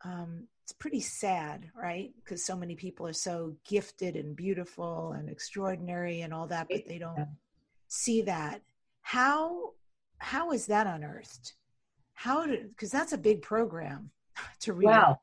[0.05, 2.11] um, it's pretty sad, right?
[2.23, 6.87] Because so many people are so gifted and beautiful and extraordinary and all that, but
[6.87, 7.27] they don't
[7.87, 8.61] see that.
[9.01, 9.71] How
[10.19, 11.53] how is that unearthed?
[12.13, 14.11] How did because that's a big program
[14.61, 14.87] to read.
[14.87, 15.19] Wow.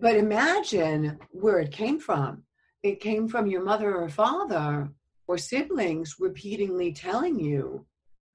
[0.00, 2.42] But imagine where it came from.
[2.82, 4.90] It came from your mother or father
[5.26, 7.86] or siblings repeatedly telling you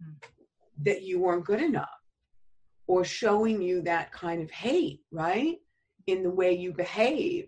[0.03, 0.13] mm.
[0.83, 1.89] that you weren't good enough
[2.87, 5.57] or showing you that kind of hate, right?
[6.07, 7.47] In the way you behave.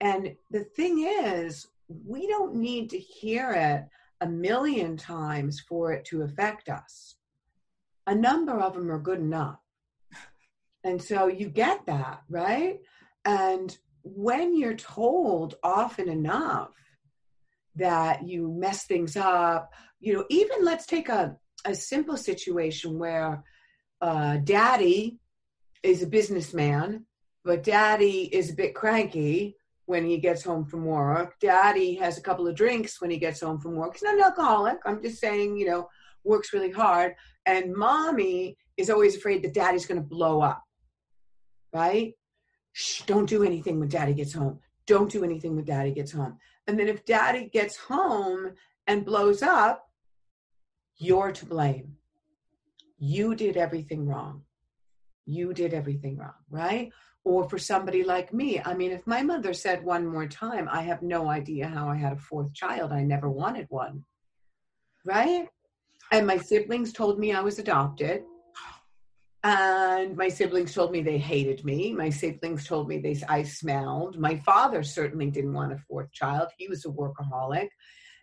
[0.00, 1.66] And the thing is,
[2.06, 3.84] we don't need to hear it
[4.22, 7.16] a million times for it to affect us
[8.10, 9.60] a number of them are good enough.
[10.82, 12.80] And so you get that, right?
[13.24, 16.72] And when you're told often enough
[17.76, 23.44] that you mess things up, you know, even let's take a, a simple situation where
[24.00, 25.20] uh, daddy
[25.84, 27.06] is a businessman,
[27.44, 31.38] but daddy is a bit cranky when he gets home from work.
[31.40, 33.92] Daddy has a couple of drinks when he gets home from work.
[33.92, 34.78] He's not an alcoholic.
[34.84, 35.88] I'm just saying, you know,
[36.24, 37.14] works really hard.
[37.46, 40.62] And mommy is always afraid that daddy's going to blow up,
[41.72, 42.12] right?
[42.72, 44.60] Shh, don't do anything when daddy gets home.
[44.86, 46.38] Don't do anything when daddy gets home.
[46.66, 48.52] And then if daddy gets home
[48.86, 49.84] and blows up,
[50.96, 51.96] you're to blame.
[52.98, 54.42] You did everything wrong.
[55.26, 56.92] You did everything wrong, right?
[57.24, 60.82] Or for somebody like me, I mean, if my mother said one more time, I
[60.82, 62.92] have no idea how I had a fourth child.
[62.92, 64.04] I never wanted one,
[65.04, 65.48] right?
[66.10, 68.22] And my siblings told me I was adopted.
[69.42, 71.92] And my siblings told me they hated me.
[71.92, 74.18] My siblings told me they I smelled.
[74.18, 76.48] My father certainly didn't want a fourth child.
[76.58, 77.68] He was a workaholic.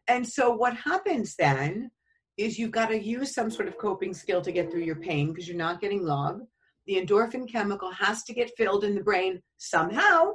[0.08, 1.90] And so what happens then
[2.38, 5.30] is you've got to use some sort of coping skill to get through your pain
[5.30, 6.42] because you're not getting love.
[6.86, 10.34] The endorphin chemical has to get filled in the brain somehow.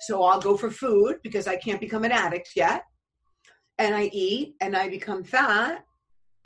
[0.00, 2.84] So I'll go for food because I can't become an addict yet.
[3.78, 5.84] And I eat and I become fat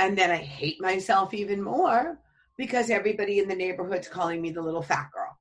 [0.03, 2.19] and then I hate myself even more
[2.59, 5.39] because everybody in the neighborhood's calling me the little fat girl.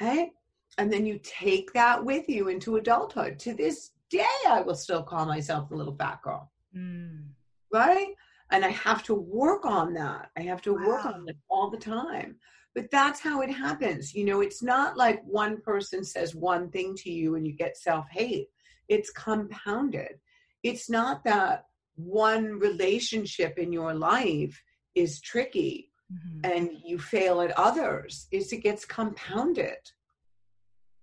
[0.00, 0.30] Okay?
[0.78, 3.40] And then you take that with you into adulthood.
[3.40, 6.52] To this day, I will still call myself the little fat girl.
[6.76, 7.30] Mm.
[7.72, 8.14] Right?
[8.52, 10.30] And I have to work on that.
[10.38, 10.86] I have to wow.
[10.86, 12.36] work on it all the time.
[12.76, 14.14] But that's how it happens.
[14.14, 17.76] You know, it's not like one person says one thing to you and you get
[17.76, 18.50] self hate,
[18.88, 20.20] it's compounded.
[20.62, 21.64] It's not that
[21.96, 24.62] one relationship in your life
[24.94, 26.50] is tricky mm-hmm.
[26.50, 29.78] and you fail at others is it gets compounded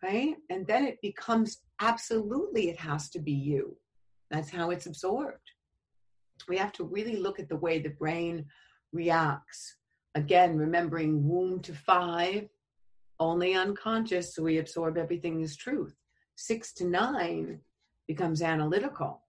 [0.03, 0.35] right?
[0.49, 3.77] And then it becomes absolutely it has to be you.
[4.31, 5.51] That's how it's absorbed.
[6.47, 8.45] We have to really look at the way the brain
[8.93, 9.75] reacts.
[10.15, 12.47] Again remembering womb to five
[13.19, 15.95] only unconscious so we absorb everything as truth.
[16.35, 17.59] Six to nine
[18.07, 19.23] becomes analytical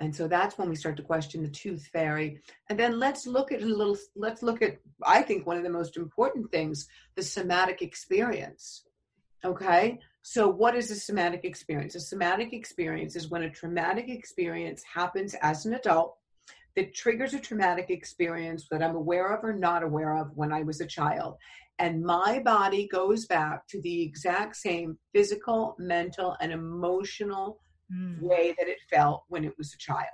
[0.00, 2.42] and so that's when we start to question the tooth fairy.
[2.68, 5.70] And then let's look at a little let's look at i think one of the
[5.70, 8.86] most important things the somatic experience
[9.46, 9.98] okay?
[10.22, 11.94] So what is a somatic experience?
[11.94, 16.16] A somatic experience is when a traumatic experience happens as an adult
[16.74, 20.62] that triggers a traumatic experience that I'm aware of or not aware of when I
[20.62, 21.36] was a child.
[21.78, 27.60] And my body goes back to the exact same physical, mental, and emotional
[27.92, 28.20] mm.
[28.20, 30.06] way that it felt when it was a child.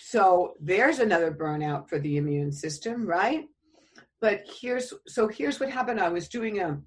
[0.00, 3.44] So there's another burnout for the immune system, right?
[4.20, 6.00] But here's so here's what happened.
[6.00, 6.78] I was doing a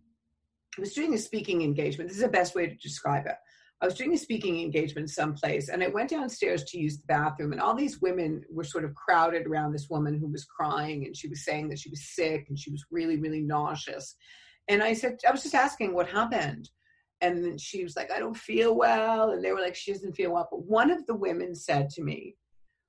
[0.78, 2.10] I was doing a speaking engagement.
[2.10, 3.36] This is the best way to describe it.
[3.82, 7.54] I was doing a speaking engagement someplace and I went downstairs to use the bathroom
[7.54, 11.16] and all these women were sort of crowded around this woman who was crying and
[11.16, 14.16] she was saying that she was sick and she was really, really nauseous.
[14.68, 16.70] And I said, I was just asking what happened.
[17.22, 19.32] And then she was like, I don't feel well.
[19.32, 20.48] And they were like, she doesn't feel well.
[20.50, 22.36] But one of the women said to me,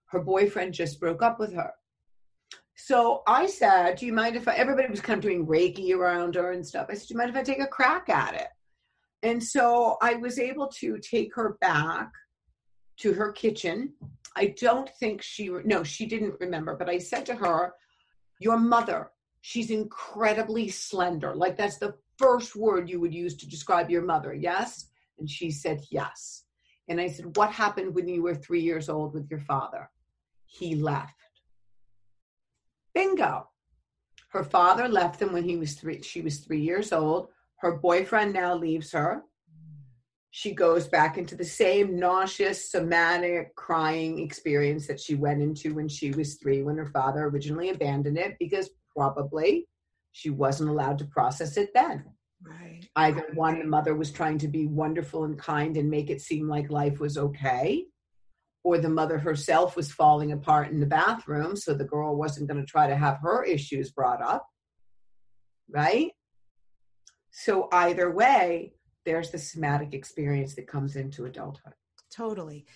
[0.06, 1.72] her boyfriend just broke up with her.
[2.76, 6.34] So I said, Do you mind if I, everybody was kind of doing Reiki around
[6.34, 6.86] her and stuff.
[6.88, 8.48] I said, Do you mind if I take a crack at it?
[9.22, 12.10] And so I was able to take her back
[12.98, 13.92] to her kitchen.
[14.36, 17.74] I don't think she, no, she didn't remember, but I said to her,
[18.40, 19.10] Your mother,
[19.42, 21.34] she's incredibly slender.
[21.34, 24.90] Like that's the first word you would use to describe your mother, yes?
[25.18, 26.44] And she said, Yes.
[26.88, 29.90] And I said, What happened when you were three years old with your father?
[30.44, 31.14] He left.
[32.94, 33.48] Bingo.
[34.30, 37.28] Her father left them when he was three, she was three years old.
[37.56, 39.22] Her boyfriend now leaves her.
[40.30, 45.88] She goes back into the same nauseous, somatic crying experience that she went into when
[45.88, 49.66] she was three, when her father originally abandoned it, because probably
[50.12, 52.04] she wasn't allowed to process it then.
[52.42, 52.80] Right.
[52.96, 56.48] Either one, the mother was trying to be wonderful and kind and make it seem
[56.48, 57.84] like life was okay,
[58.64, 62.60] or the mother herself was falling apart in the bathroom, so the girl wasn't going
[62.60, 64.46] to try to have her issues brought up.
[65.68, 66.12] Right?
[67.30, 68.72] So either way,
[69.04, 71.74] there's the somatic experience that comes into adulthood.
[72.14, 72.66] Totally.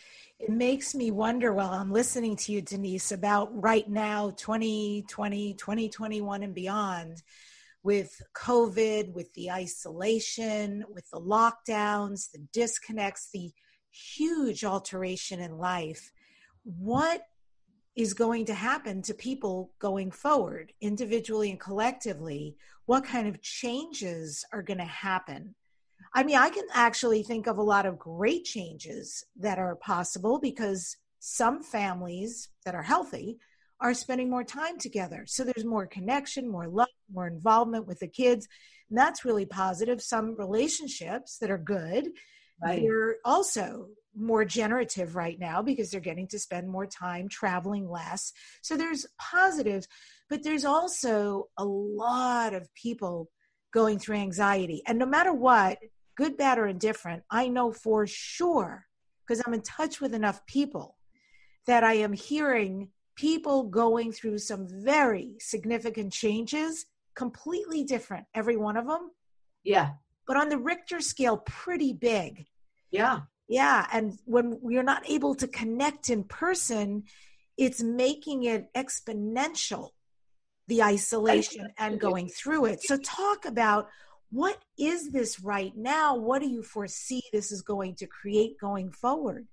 [0.40, 6.42] It makes me wonder while I'm listening to you, Denise, about right now, 2020, 2021,
[6.42, 7.22] and beyond,
[7.84, 13.52] with COVID, with the isolation, with the lockdowns, the disconnects, the
[13.90, 16.12] huge alteration in life.
[16.64, 17.22] What
[17.94, 22.56] is going to happen to people going forward, individually and collectively?
[22.86, 25.54] What kind of changes are going to happen?
[26.14, 30.38] I mean, I can actually think of a lot of great changes that are possible
[30.38, 33.38] because some families that are healthy
[33.80, 35.24] are spending more time together.
[35.26, 38.46] So there's more connection, more love, more involvement with the kids.
[38.88, 40.00] And that's really positive.
[40.00, 42.08] Some relationships that are good,
[42.62, 42.80] right.
[42.80, 48.32] they're also more generative right now because they're getting to spend more time traveling less.
[48.62, 49.88] So there's positives,
[50.30, 53.28] but there's also a lot of people
[53.72, 54.82] going through anxiety.
[54.86, 55.78] And no matter what,
[56.16, 58.86] good, bad, or indifferent, I know for sure
[59.26, 60.96] because I'm in touch with enough people
[61.66, 68.76] that I am hearing people going through some very significant changes, completely different, every one
[68.76, 69.10] of them.
[69.62, 69.92] Yeah.
[70.26, 72.46] But on the Richter scale, pretty big.
[72.90, 73.20] Yeah.
[73.48, 73.86] Yeah.
[73.92, 77.04] And when you're not able to connect in person,
[77.56, 79.90] it's making it exponential,
[80.66, 82.82] the isolation and going through it.
[82.82, 83.88] So, talk about
[84.30, 86.16] what is this right now?
[86.16, 89.46] What do you foresee this is going to create going forward?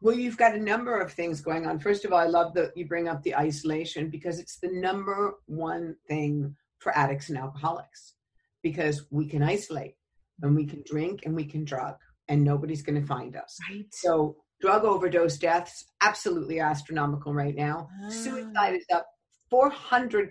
[0.00, 1.78] Well, you've got a number of things going on.
[1.78, 5.34] First of all, I love that you bring up the isolation because it's the number
[5.46, 8.14] one thing for addicts and alcoholics
[8.62, 9.94] because we can isolate
[10.42, 11.96] and we can drink and we can drug
[12.28, 13.58] and nobody's going to find us.
[13.70, 13.86] Right.
[13.92, 17.88] So drug overdose deaths absolutely astronomical right now.
[18.04, 18.10] Ah.
[18.10, 19.06] Suicide is up
[19.52, 20.30] 400%.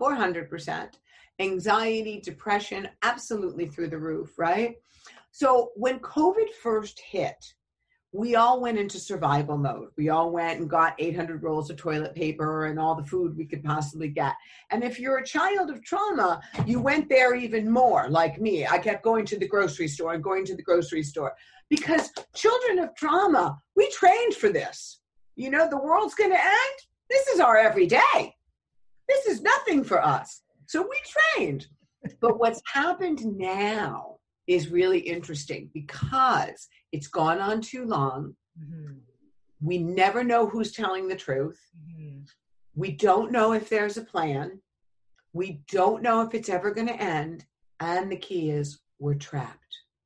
[0.00, 0.88] 400%.
[1.40, 4.76] Anxiety, depression, absolutely through the roof, right?
[5.30, 7.54] So when COVID first hit,
[8.12, 9.88] we all went into survival mode.
[9.96, 13.44] We all went and got 800 rolls of toilet paper and all the food we
[13.44, 14.34] could possibly get.
[14.70, 18.64] And if you're a child of trauma, you went there even more, like me.
[18.64, 21.34] I kept going to the grocery store and going to the grocery store
[21.68, 25.00] because children of trauma, we trained for this.
[25.34, 26.78] You know, the world's going to end.
[27.10, 28.36] This is our everyday.
[29.08, 30.43] This is nothing for us.
[30.66, 31.00] So we
[31.36, 31.66] trained.
[32.20, 38.34] But what's happened now is really interesting because it's gone on too long.
[38.60, 38.98] Mm-hmm.
[39.62, 41.58] We never know who's telling the truth.
[41.78, 42.24] Mm-hmm.
[42.74, 44.60] We don't know if there's a plan.
[45.32, 47.46] We don't know if it's ever going to end.
[47.80, 49.58] And the key is we're trapped.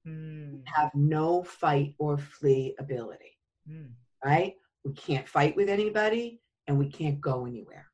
[0.07, 0.63] Mm.
[0.67, 3.39] Have no fight or flee ability.
[3.69, 3.91] Mm.
[4.25, 4.55] Right?
[4.85, 7.87] We can't fight with anybody and we can't go anywhere.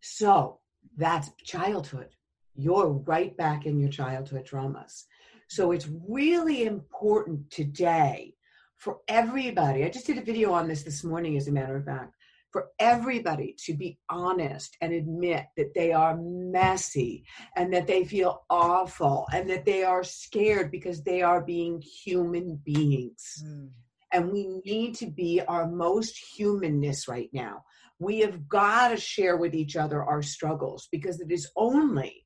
[0.00, 0.60] So
[0.96, 2.08] that's childhood.
[2.54, 5.04] You're right back in your childhood traumas.
[5.48, 8.34] So it's really important today
[8.76, 9.84] for everybody.
[9.84, 12.14] I just did a video on this this morning, as a matter of fact
[12.50, 17.24] for everybody to be honest and admit that they are messy
[17.56, 22.60] and that they feel awful and that they are scared because they are being human
[22.64, 23.44] beings.
[23.46, 23.70] Mm.
[24.12, 27.64] And we need to be our most humanness right now.
[27.98, 32.24] We have got to share with each other our struggles because it is only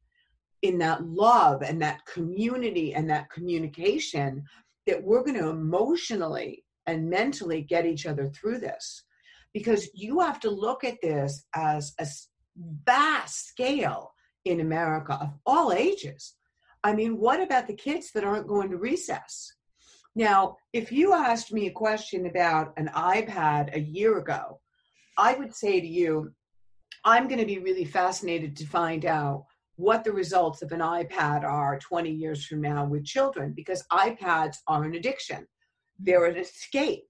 [0.63, 4.45] in that love and that community and that communication
[4.87, 9.05] that we're going to emotionally and mentally get each other through this
[9.55, 12.07] because you have to look at this as a
[12.85, 14.13] vast scale
[14.45, 16.35] in America of all ages.
[16.85, 19.55] I mean, what about the kids that aren't going to recess?
[20.15, 24.61] Now, if you asked me a question about an iPad a year ago,
[25.19, 26.33] I would say to you,
[27.05, 29.47] I'm going to be really fascinated to find out
[29.77, 34.57] what the results of an iPad are 20 years from now with children because iPads
[34.69, 35.39] are an addiction.
[35.39, 36.05] Mm-hmm.
[36.05, 37.05] They're an escape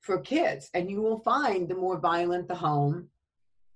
[0.00, 0.70] for kids.
[0.72, 3.08] And you will find the more violent the home,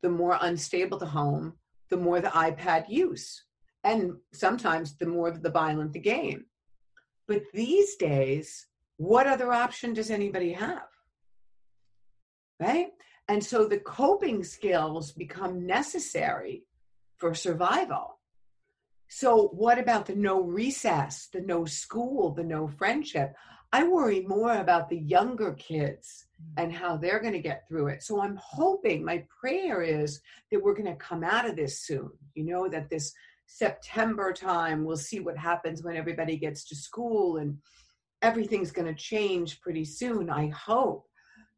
[0.03, 1.55] the more unstable the home,
[1.91, 3.45] the more the iPad use.
[3.85, 6.45] And sometimes the more the violent the game.
[7.27, 8.67] But these days,
[8.97, 10.87] what other option does anybody have?
[12.61, 12.89] Right?
[13.31, 16.65] And so the coping skills become necessary
[17.17, 18.19] for survival.
[19.07, 23.37] So, what about the no recess, the no school, the no friendship?
[23.73, 26.61] I worry more about the younger kids mm.
[26.61, 28.03] and how they're going to get through it.
[28.03, 30.21] So I'm hoping, my prayer is
[30.51, 32.11] that we're going to come out of this soon.
[32.35, 33.13] You know, that this
[33.47, 37.59] September time, we'll see what happens when everybody gets to school and
[38.23, 41.07] everything's going to change pretty soon, I hope,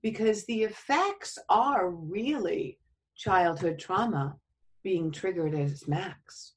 [0.02, 2.78] because the effects are really
[3.16, 4.36] childhood trauma
[4.82, 6.54] being triggered as max.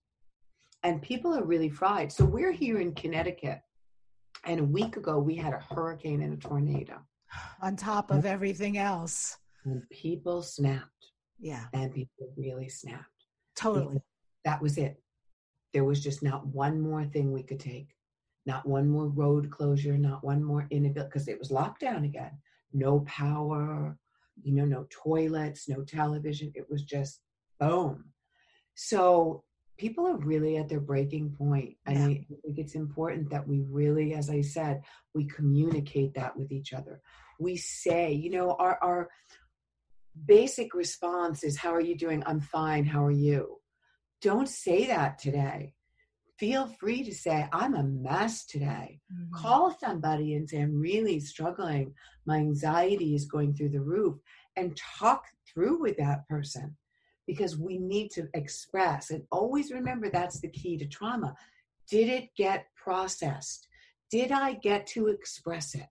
[0.83, 2.11] And people are really fried.
[2.11, 3.59] So we're here in Connecticut
[4.45, 6.99] and a week ago, we had a hurricane and a tornado.
[7.61, 9.37] On top of everything else.
[9.65, 10.89] And people snapped.
[11.39, 11.65] Yeah.
[11.73, 13.09] And people really snapped.
[13.55, 14.01] Totally.
[14.45, 15.01] That was it.
[15.73, 17.89] There was just not one more thing we could take,
[18.45, 22.31] not one more road closure, not one more inability, because it was locked down again.
[22.75, 23.97] No power,
[24.43, 26.51] you know, no toilets, no television.
[26.55, 27.21] It was just
[27.59, 28.11] boom.
[28.75, 29.45] So
[29.77, 32.05] people are really at their breaking point and yeah.
[32.05, 34.81] i think it's important that we really as i said
[35.13, 37.01] we communicate that with each other
[37.39, 39.09] we say you know our our
[40.25, 43.57] basic response is how are you doing i'm fine how are you
[44.21, 45.73] don't say that today
[46.39, 49.33] feel free to say i'm a mess today mm-hmm.
[49.33, 51.93] call somebody and say i'm really struggling
[52.25, 54.15] my anxiety is going through the roof
[54.55, 55.23] and talk
[55.53, 56.75] through with that person
[57.27, 61.35] because we need to express and always remember that's the key to trauma.
[61.89, 63.67] Did it get processed?
[64.11, 65.87] Did I get to express it?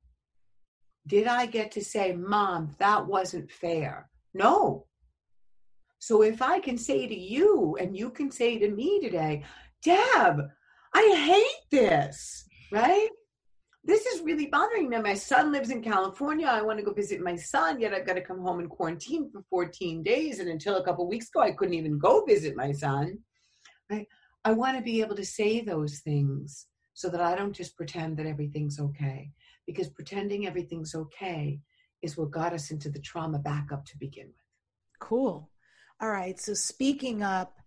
[1.07, 4.09] Did I get to say, Mom, that wasn't fair?
[4.32, 4.86] No.
[5.99, 9.45] So if I can say to you and you can say to me today,
[9.85, 10.41] Deb,
[10.95, 13.09] I hate this, right?
[13.87, 14.99] this is really bothering me.
[14.99, 16.47] My son lives in California.
[16.47, 19.30] I want to go visit my son, yet I've got to come home and quarantine
[19.30, 20.39] for 14 days.
[20.41, 23.18] And until a couple weeks ago, I couldn't even go visit my son.
[23.93, 24.07] I,
[24.45, 28.16] I want to be able to say those things so that I don't just pretend
[28.16, 29.30] that everything's okay.
[29.66, 31.61] Because pretending everything's okay
[32.01, 34.35] is what got us into the trauma backup to begin with.
[34.99, 35.51] Cool.
[36.01, 36.41] All right.
[36.41, 37.59] So speaking up,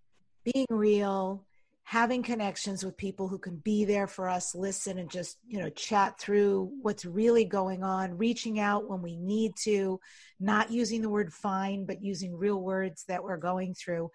[0.52, 1.46] being real,
[1.88, 5.70] having connections with people who can be there for us listen and just you know
[5.70, 9.98] chat through what's really going on reaching out when we need to
[10.38, 14.12] not using the word fine but using real words that we're going through.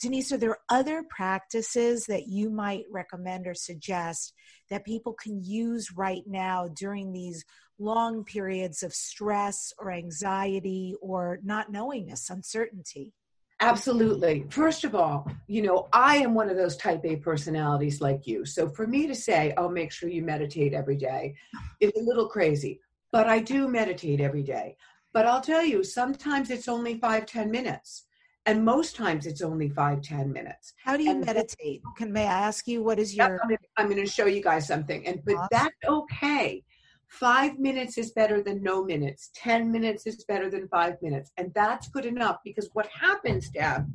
[0.00, 4.34] Denise are there other practices that you might recommend or suggest
[4.68, 7.44] that people can use right now during these
[7.78, 13.12] long periods of stress or anxiety or not knowingness uncertainty
[13.60, 14.44] Absolutely.
[14.50, 18.44] First of all, you know, I am one of those type A personalities like you.
[18.44, 21.34] So for me to say, oh, make sure you meditate every day
[21.80, 22.80] is a little crazy.
[23.12, 24.76] But I do meditate every day.
[25.14, 28.04] But I'll tell you, sometimes it's only five, ten minutes.
[28.44, 30.74] And most times it's only five, ten minutes.
[30.84, 31.80] How do you and meditate?
[31.96, 33.40] Can may I ask you what is your
[33.78, 35.06] I'm going to show you guys something.
[35.06, 36.62] And but that's okay
[37.08, 39.30] Five minutes is better than no minutes.
[39.36, 41.30] 10 minutes is better than five minutes.
[41.36, 43.86] And that's good enough because what happens, Deb,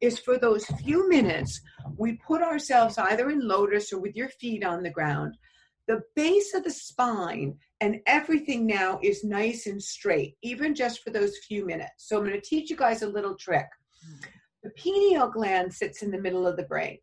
[0.00, 1.60] is for those few minutes,
[1.96, 5.36] we put ourselves either in lotus or with your feet on the ground.
[5.86, 11.10] The base of the spine and everything now is nice and straight, even just for
[11.10, 12.08] those few minutes.
[12.08, 13.66] So I'm going to teach you guys a little trick.
[14.62, 16.98] The pineal gland sits in the middle of the brain.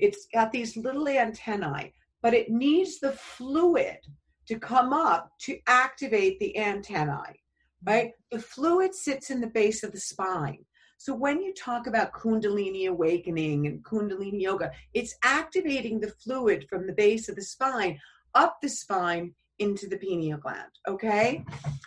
[0.00, 1.92] It's got these little antennae,
[2.22, 3.98] but it needs the fluid
[4.46, 7.90] to come up to activate the antennae, mm-hmm.
[7.90, 8.12] right?
[8.30, 10.64] The fluid sits in the base of the spine.
[10.98, 16.86] So when you talk about Kundalini awakening and Kundalini yoga, it's activating the fluid from
[16.86, 18.00] the base of the spine
[18.34, 20.70] up the spine into the pineal gland.
[20.88, 21.44] Okay.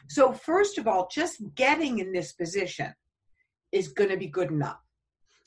[0.07, 2.93] So, first of all, just getting in this position
[3.71, 4.79] is going to be good enough.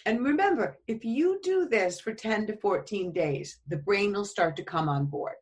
[0.07, 4.57] And remember, if you do this for 10 to 14 days, the brain will start
[4.57, 5.35] to come on board.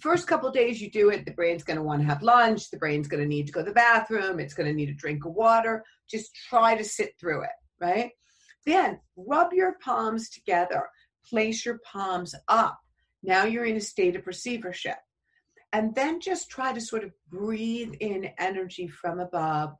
[0.00, 2.76] First couple days you do it, the brain's going to want to have lunch, the
[2.76, 5.24] brain's going to need to go to the bathroom, it's going to need a drink
[5.24, 5.84] of water.
[6.08, 8.10] Just try to sit through it, right?
[8.66, 10.88] Then rub your palms together,
[11.28, 12.78] place your palms up.
[13.22, 14.96] Now you're in a state of receivership
[15.72, 19.74] and then just try to sort of breathe in energy from above,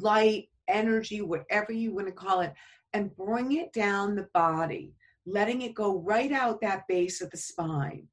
[0.00, 2.54] light, energy, whatever you want to call it,
[2.92, 4.94] and bring it down the body,
[5.26, 8.08] letting it go right out that base of the spine.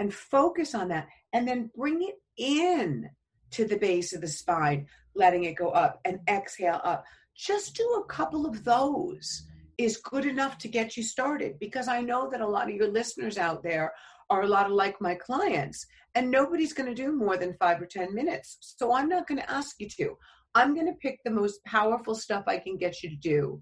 [0.00, 1.06] And focus on that.
[1.32, 3.08] And then bring it in
[3.52, 7.04] to the base of the spine, letting it go up and exhale up.
[7.36, 9.46] Just do a couple of those
[9.78, 12.88] is good enough to get you started because I know that a lot of your
[12.88, 13.92] listeners out there
[14.28, 17.80] are a lot of like my clients and nobody's going to do more than five
[17.80, 20.16] or ten minutes so i'm not going to ask you to
[20.54, 23.60] i'm going to pick the most powerful stuff i can get you to do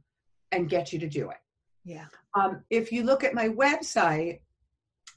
[0.52, 1.36] and get you to do it
[1.84, 4.40] yeah um, if you look at my website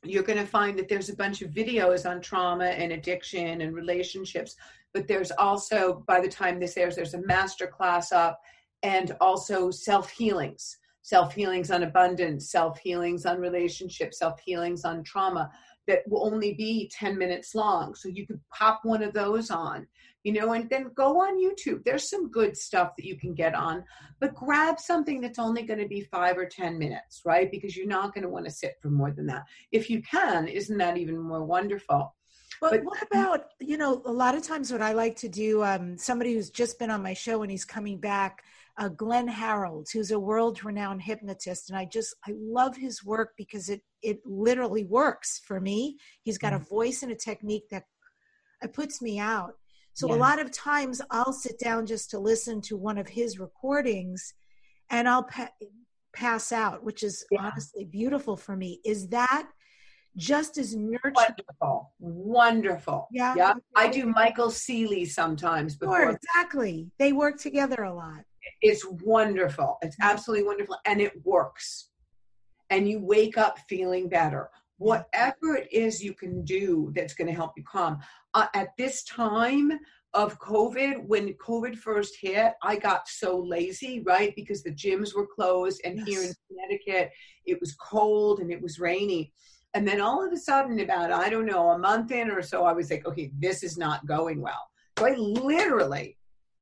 [0.03, 3.75] you're going to find that there's a bunch of videos on trauma and addiction and
[3.75, 4.55] relationships
[4.93, 8.41] but there's also by the time this airs there's a master class up
[8.83, 15.03] and also self healings self healings on abundance, self healings on relationships, self healings on
[15.03, 15.49] trauma
[15.87, 17.95] that will only be 10 minutes long.
[17.95, 19.87] So you could pop one of those on,
[20.23, 21.83] you know, and then go on YouTube.
[21.83, 23.83] There's some good stuff that you can get on,
[24.19, 27.49] but grab something that's only going to be five or 10 minutes, right?
[27.49, 29.45] Because you're not going to want to sit for more than that.
[29.71, 32.15] If you can, isn't that even more wonderful?
[32.59, 35.63] But, but what about, you know, a lot of times what I like to do,
[35.63, 38.43] um, somebody who's just been on my show and he's coming back
[38.77, 41.69] uh, Glenn Harrold, who's a world renowned hypnotist.
[41.69, 45.97] And I just, I love his work because it, it literally works for me.
[46.23, 46.67] He's got a mm.
[46.67, 47.83] voice and a technique that
[48.61, 49.55] it puts me out.
[49.93, 50.15] So yeah.
[50.15, 54.33] a lot of times I'll sit down just to listen to one of his recordings
[54.89, 55.51] and I'll pa-
[56.13, 57.41] pass out, which is yeah.
[57.41, 58.79] honestly beautiful for me.
[58.85, 59.47] Is that
[60.17, 61.13] just as nurturing?
[61.15, 61.91] Wonderful.
[61.99, 63.07] Wonderful.
[63.11, 63.33] Yeah.
[63.35, 63.53] Yeah.
[63.75, 66.01] I do Michael Sealey sometimes before.
[66.01, 66.91] Sure, exactly.
[66.99, 68.23] They work together a lot.
[68.61, 69.77] It's wonderful.
[69.81, 70.77] It's absolutely wonderful.
[70.85, 71.89] And it works.
[72.69, 74.49] And you wake up feeling better.
[74.77, 77.99] Whatever it is you can do that's going to help you calm.
[78.33, 79.79] Uh, at this time
[80.13, 84.33] of COVID, when COVID first hit, I got so lazy, right?
[84.35, 85.81] Because the gyms were closed.
[85.85, 86.07] And yes.
[86.07, 87.11] here in Connecticut,
[87.45, 89.33] it was cold and it was rainy.
[89.73, 92.65] And then all of a sudden, about, I don't know, a month in or so,
[92.65, 94.69] I was like, okay, this is not going well.
[94.99, 96.17] So I literally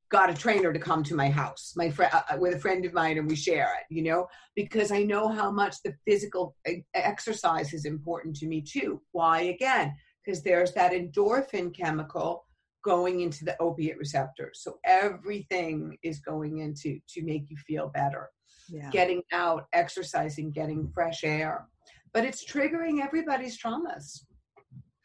[0.10, 2.84] got a trainer to come to my house my friend uh, uh, with a friend
[2.84, 6.56] of mine and we share it you know because i know how much the physical
[6.96, 9.94] exercise is important to me too why again
[10.30, 12.46] because there's that endorphin chemical
[12.86, 18.30] going into the opiate receptors so everything is going into to make you feel better
[18.70, 18.90] yeah.
[18.92, 21.68] getting out exercising getting fresh air
[22.14, 24.20] but it's triggering everybody's traumas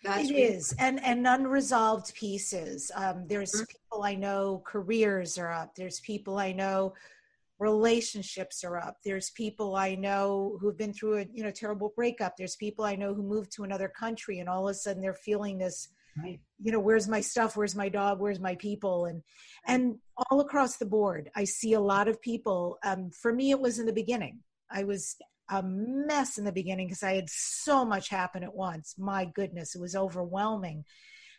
[0.05, 2.93] that's it is, and and unresolved pieces.
[2.95, 3.65] Um, there's mm-hmm.
[3.65, 5.75] people I know careers are up.
[5.75, 6.93] There's people I know
[7.65, 8.99] relationships are up.
[9.05, 12.35] There's people I know who've been through a you know terrible breakup.
[12.37, 15.15] There's people I know who moved to another country and all of a sudden they're
[15.31, 15.89] feeling this.
[16.17, 16.39] Right.
[16.61, 17.57] You know, where's my stuff?
[17.57, 18.21] Where's my dog?
[18.21, 19.07] Where's my people?
[19.07, 19.23] And
[19.67, 19.97] and
[20.31, 22.79] all across the board, I see a lot of people.
[22.85, 24.41] Um, for me, it was in the beginning.
[24.71, 25.17] I was
[25.51, 28.95] a mess in the beginning because I had so much happen at once.
[28.99, 30.85] My goodness, it was overwhelming.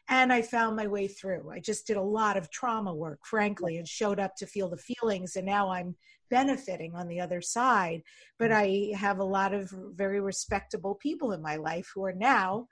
[0.08, 1.50] And I found my way through.
[1.52, 4.78] I just did a lot of trauma work, frankly, and showed up to feel the
[4.78, 5.36] feelings.
[5.36, 5.96] And now I'm
[6.30, 8.04] benefiting on the other side.
[8.38, 8.94] But mm.
[8.94, 12.68] I have a lot of very respectable people in my life who are now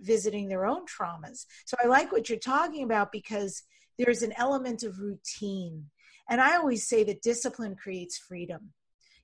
[0.00, 1.46] visiting their own traumas.
[1.64, 3.62] So I like what you're talking about because
[3.98, 5.86] there's an element of routine.
[6.30, 8.72] And I always say that discipline creates freedom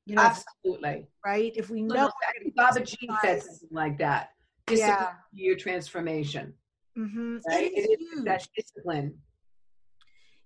[0.08, 1.06] you know, Absolutely.
[1.24, 1.52] Right?
[1.54, 2.10] If we know
[2.56, 4.30] Baba G said something like that.
[4.66, 5.10] Discipline yeah.
[5.32, 6.54] your transformation.
[6.98, 7.36] Mm-hmm.
[7.48, 7.70] Right?
[7.72, 9.14] It is, it is that discipline.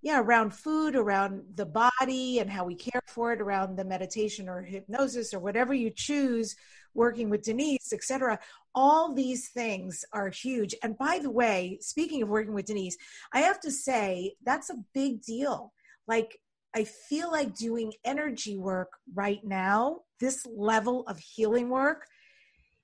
[0.02, 4.48] Yeah, around food, around the body and how we care for it, around the meditation
[4.48, 6.56] or hypnosis or whatever you choose,
[6.92, 8.38] working with Denise, etc.
[8.74, 10.74] All these things are huge.
[10.82, 12.96] And by the way, speaking of working with Denise,
[13.32, 15.72] I have to say that's a big deal.
[16.08, 16.36] Like
[16.74, 22.06] I feel like doing energy work right now, this level of healing work,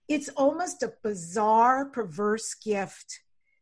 [0.09, 3.19] it's almost a bizarre, perverse gift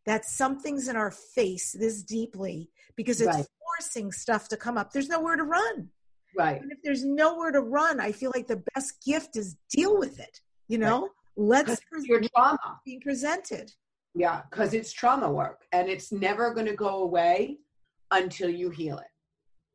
[0.07, 3.47] that something's in our face this deeply because it's Right.
[3.79, 4.93] forcing stuff to come up.
[4.93, 5.91] There's nowhere to run.
[6.37, 6.61] Right.
[6.63, 10.19] And if there's nowhere to run, I feel like the best gift is deal with
[10.21, 10.41] it.
[10.69, 12.81] You know, let's Because your trauma.
[12.85, 13.73] being presented.
[14.15, 17.59] Yeah, because it's trauma work and it's never going to go away
[18.11, 19.11] until you heal it.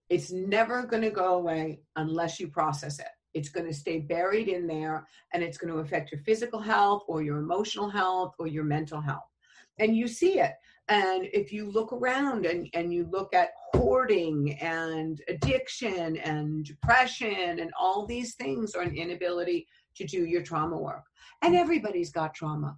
[0.10, 3.08] It's never going to go away unless you process it.
[3.34, 7.04] It's going to stay buried in there and it's going to affect your physical health
[7.08, 9.31] or your emotional health or your mental health.
[9.80, 10.54] And you see it.
[10.88, 17.60] And if you look around and, and you look at hoarding and addiction and depression
[17.60, 21.04] and all these things or an inability to do your trauma work.
[21.42, 22.78] And everybody's got trauma.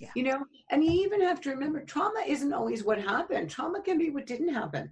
[0.00, 0.10] Yeah.
[0.14, 3.50] You know, and you even have to remember trauma isn't always what happened.
[3.50, 4.90] Trauma can be what didn't happen.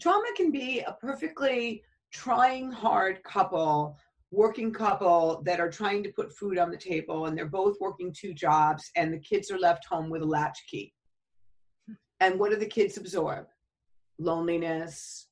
[0.00, 3.96] Trauma can be a perfectly trying hard couple,
[4.32, 8.12] working couple that are trying to put food on the table and they're both working
[8.12, 10.94] two jobs and the kids are left home with a latchkey.
[12.20, 13.46] And what do the kids absorb?
[14.18, 15.28] Loneliness,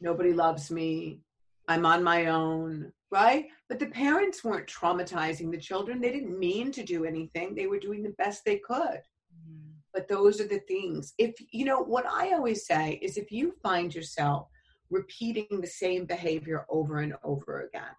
[0.00, 1.20] nobody loves me,
[1.68, 3.46] I'm on my own, right?
[3.68, 6.00] But the parents weren't traumatizing the children.
[6.00, 7.54] They didn't mean to do anything.
[7.54, 8.78] They were doing the best they could.
[8.78, 9.72] Mm-hmm.
[9.92, 11.12] But those are the things.
[11.18, 14.48] If you know what I always say is if you find yourself
[14.90, 17.94] repeating the same behavior over and over again,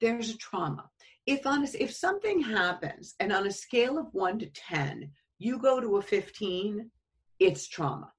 [0.00, 0.88] there's a trauma.
[1.26, 5.58] If on a, if something happens and on a scale of 1 to 10, you
[5.58, 6.90] go to a 15,
[7.38, 8.12] it's trauma.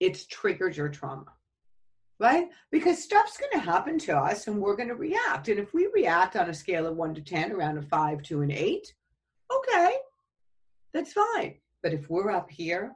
[0.00, 1.32] It's triggered your trauma
[2.18, 2.48] right?
[2.70, 5.48] Because stuff's going to happen to us and we're going to react.
[5.48, 8.42] And if we react on a scale of one to 10, around a five to
[8.42, 8.94] an eight,
[9.52, 9.94] okay,
[10.92, 11.56] that's fine.
[11.82, 12.92] But if we're up here,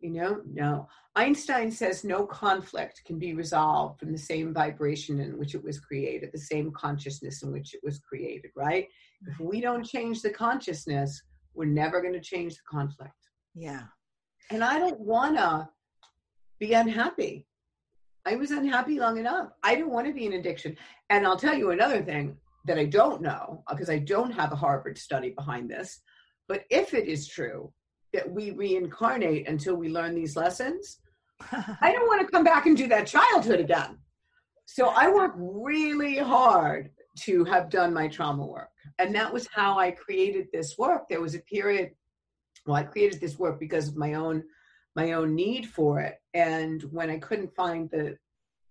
[0.00, 0.88] you know, no.
[1.16, 5.80] Einstein says no conflict can be resolved from the same vibration in which it was
[5.80, 8.86] created, the same consciousness in which it was created, right?
[9.26, 11.22] If we don't change the consciousness,
[11.54, 13.12] we're never going to change the conflict.
[13.54, 13.84] Yeah.
[14.50, 15.68] And I don't want to
[16.60, 17.46] be unhappy.
[18.24, 19.50] I was unhappy long enough.
[19.62, 20.76] I don't want to be in addiction.
[21.10, 22.36] And I'll tell you another thing
[22.66, 26.00] that I don't know because I don't have a Harvard study behind this.
[26.46, 27.72] But if it is true
[28.12, 30.98] that we reincarnate until we learn these lessons,
[31.52, 33.98] I don't want to come back and do that childhood again.
[34.66, 36.90] So I work really hard
[37.20, 38.68] to have done my trauma work.
[38.98, 41.08] And that was how I created this work.
[41.08, 41.90] There was a period,
[42.66, 44.44] well, I created this work because of my own
[44.96, 46.16] my own need for it.
[46.34, 48.16] And when I couldn't find the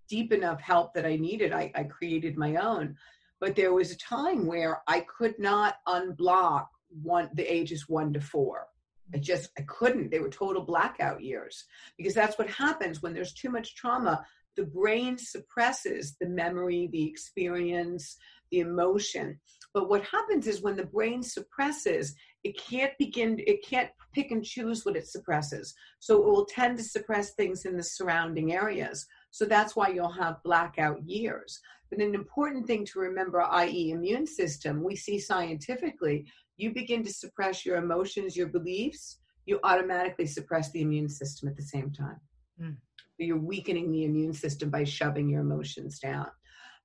[0.10, 2.98] deep enough help that I needed, I, I created my own.
[3.40, 6.68] But there was a time where I could not unblock
[7.02, 8.68] one the ages one to four.
[9.14, 10.12] I just I couldn't.
[10.12, 11.66] They were total blackout years
[11.98, 14.26] because that's what happens when there's too much trauma.
[14.56, 18.18] The brain suppresses the memory, the experience,
[18.52, 19.40] the emotion.
[19.74, 24.44] But what happens is when the brain suppresses, it can't begin, it can't pick and
[24.44, 25.76] choose what it suppresses.
[26.00, 29.06] So it will tend to suppress things in the surrounding areas.
[29.32, 31.60] So that's why you'll have blackout years.
[31.90, 36.26] But an important thing to remember, i.e., immune system, we see scientifically,
[36.58, 41.56] you begin to suppress your emotions, your beliefs, you automatically suppress the immune system at
[41.56, 42.20] the same time.
[42.62, 42.76] Mm.
[43.18, 46.28] You're weakening the immune system by shoving your emotions down.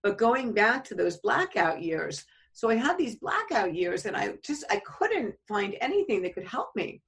[0.02, 4.34] But going back to those blackout years, so I had these blackout years and I
[4.44, 7.02] just I couldn't find anything that could help me.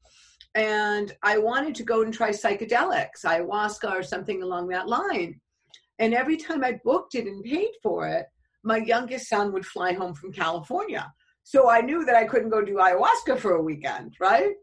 [0.55, 5.41] And I wanted to go and try psychedelics, ayahuasca or something along that line.
[5.99, 8.27] And every time I booked it and paid for it,
[8.63, 11.13] my youngest son would fly home from California.
[11.45, 14.55] So I knew that I couldn't go do ayahuasca for a weekend, right?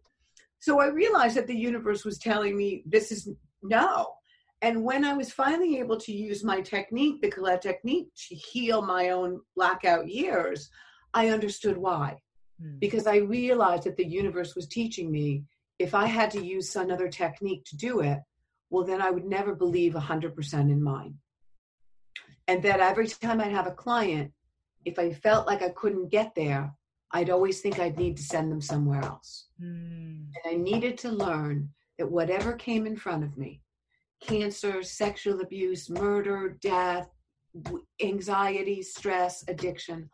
[0.60, 3.30] So I realized that the universe was telling me this is
[3.64, 4.14] no.
[4.64, 8.82] And when I was finally able to use my technique, the Colette technique, to heal
[8.82, 10.70] my own blackout years,
[11.14, 12.18] I understood why.
[12.62, 12.78] Hmm.
[12.80, 15.44] Because I realized that the universe was teaching me
[15.80, 18.20] if I had to use another technique to do it,
[18.70, 21.16] well, then I would never believe 100% in mine.
[22.48, 24.32] And that every time I'd have a client,
[24.86, 26.74] if I felt like I couldn't get there,
[27.12, 29.48] I'd always think I'd need to send them somewhere else.
[29.60, 30.24] Hmm.
[30.36, 33.62] And I needed to learn that whatever came in front of me
[34.22, 37.10] cancer, sexual abuse, murder, death,
[38.02, 40.10] anxiety, stress, addiction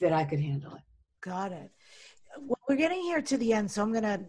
[0.00, 0.82] that I could handle it.
[1.20, 1.70] Got it.
[2.38, 4.20] Well, we're getting here to the end, so I'm going to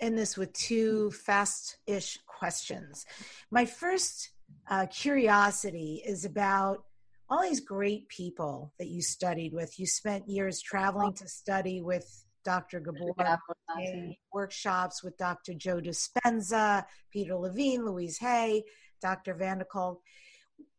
[0.00, 3.06] end this with two fast ish questions.
[3.50, 4.32] My first
[4.68, 6.84] uh, curiosity is about
[7.32, 9.78] all these great people that you studied with.
[9.78, 12.78] You spent years traveling to study with Dr.
[12.80, 13.38] Gabor,
[13.80, 15.54] in workshops with Dr.
[15.54, 18.64] Joe Dispenza, Peter Levine, Louise Hay,
[19.00, 19.34] Dr.
[19.34, 20.00] van der Kolk.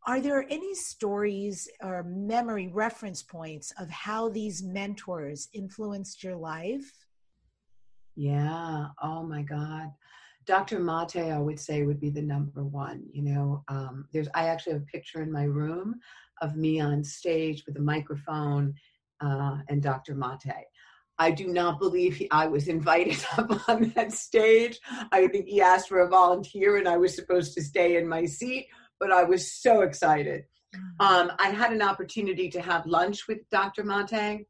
[0.06, 6.92] Are there any stories or memory reference points of how these mentors influenced your life?
[8.16, 8.88] Yeah.
[9.02, 9.92] Oh my God.
[10.46, 10.80] Dr.
[10.80, 13.06] Mate, I would say, would be the number one.
[13.12, 15.96] You know, um, there's I actually have a picture in my room
[16.42, 18.74] of me on stage with a microphone
[19.22, 20.16] uh, and Dr.
[20.16, 20.66] Mate.
[21.20, 24.80] I do not believe he, I was invited up on that stage.
[25.12, 28.26] I think he asked for a volunteer and I was supposed to stay in my
[28.26, 28.68] seat,
[29.00, 30.44] but I was so excited.
[30.76, 31.06] Mm.
[31.06, 33.84] Um, I had an opportunity to have lunch with Dr.
[33.84, 34.46] Mate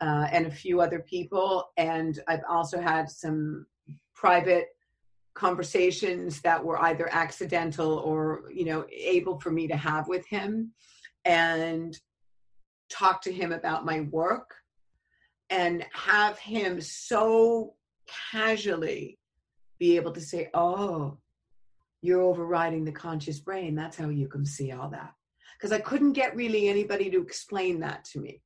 [0.00, 3.66] uh, and a few other people, and I've also had some
[4.14, 4.68] private
[5.34, 10.72] conversations that were either accidental or you know able for me to have with him
[11.24, 11.98] and
[12.90, 14.54] talk to him about my work
[15.50, 17.74] and have him so
[18.30, 19.18] casually
[19.78, 21.18] be able to say, Oh,
[22.02, 23.74] you're overriding the conscious brain.
[23.74, 25.14] That's how you can see all that.
[25.56, 28.42] Because I couldn't get really anybody to explain that to me.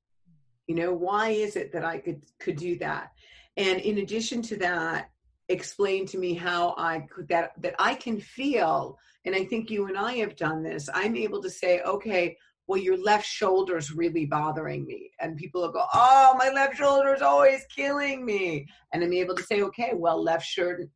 [0.69, 3.13] You know, why is it that I could could do that?
[3.57, 5.11] And in addition to that,
[5.49, 9.87] explain to me how I could that that I can feel, and I think you
[9.87, 10.89] and I have done this.
[10.93, 12.37] I'm able to say, okay,
[12.69, 15.11] well, your left shoulder's really bothering me.
[15.21, 18.67] And people will go, oh, my left shoulder is always killing me.
[18.93, 20.47] And I'm able to say, okay, well, left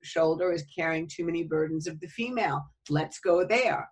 [0.02, 2.62] shoulder is carrying too many burdens of the female.
[2.90, 3.88] Let's go there.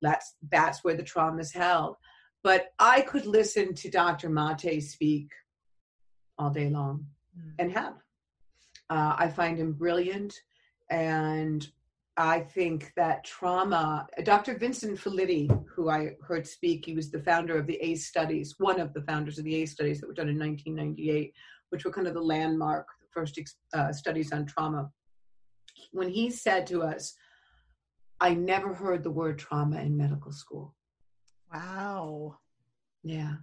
[0.00, 1.96] That's, that's where the trauma is held.
[2.44, 4.28] But I could listen to Dr.
[4.28, 5.28] Mate speak
[6.38, 7.06] all day long
[7.36, 7.50] mm.
[7.58, 7.94] and have.
[8.88, 10.34] Uh, I find him brilliant.
[10.88, 11.66] And
[12.16, 14.56] I think that trauma, Dr.
[14.56, 18.80] Vincent Felitti, who I heard speak, he was the founder of the ACE studies, one
[18.80, 21.32] of the founders of the ACE studies that were done in 1998,
[21.70, 23.38] which were kind of the landmark, the first
[23.72, 24.88] uh, studies on trauma.
[25.90, 27.14] When he said to us,
[28.20, 30.76] I never heard the word trauma in medical school.
[31.52, 32.38] Wow.
[33.02, 33.34] Yeah.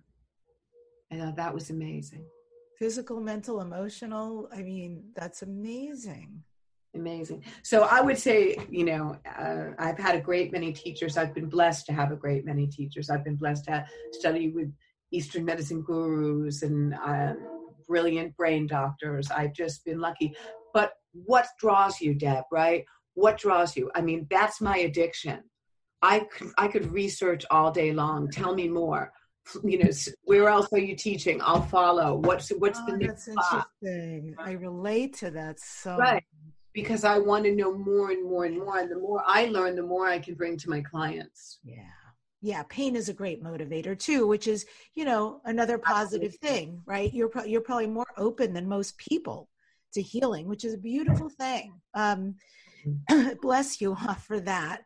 [1.11, 2.23] I thought that was amazing.
[2.79, 4.49] Physical, mental, emotional.
[4.53, 6.43] I mean, that's amazing.
[6.93, 7.45] Amazing.
[7.63, 11.17] So I would say, you know, uh, I've had a great many teachers.
[11.17, 13.09] I've been blessed to have a great many teachers.
[13.09, 14.73] I've been blessed to study with
[15.11, 17.33] Eastern medicine gurus and uh,
[17.87, 19.31] brilliant brain doctors.
[19.31, 20.35] I've just been lucky.
[20.73, 22.83] But what draws you, Deb, right?
[23.13, 23.89] What draws you?
[23.95, 25.43] I mean, that's my addiction.
[26.01, 28.29] I could, I could research all day long.
[28.29, 29.13] Tell me more.
[29.63, 29.89] You know,
[30.23, 31.41] where else are you teaching?
[31.41, 32.15] I'll follow.
[32.15, 33.25] What's what's oh, the next?
[33.25, 34.35] That's interesting.
[34.37, 36.23] I relate to that so right
[36.73, 38.79] because I want to know more and more and more.
[38.79, 41.59] And the more I learn, the more I can bring to my clients.
[41.63, 41.83] Yeah.
[42.43, 44.65] Yeah, pain is a great motivator too, which is,
[44.95, 47.13] you know, another positive thing, right?
[47.13, 49.47] You're pro- you're probably more open than most people
[49.93, 51.79] to healing, which is a beautiful thing.
[51.93, 52.35] Um,
[52.85, 53.33] mm-hmm.
[53.41, 53.95] bless you
[54.25, 54.81] for that.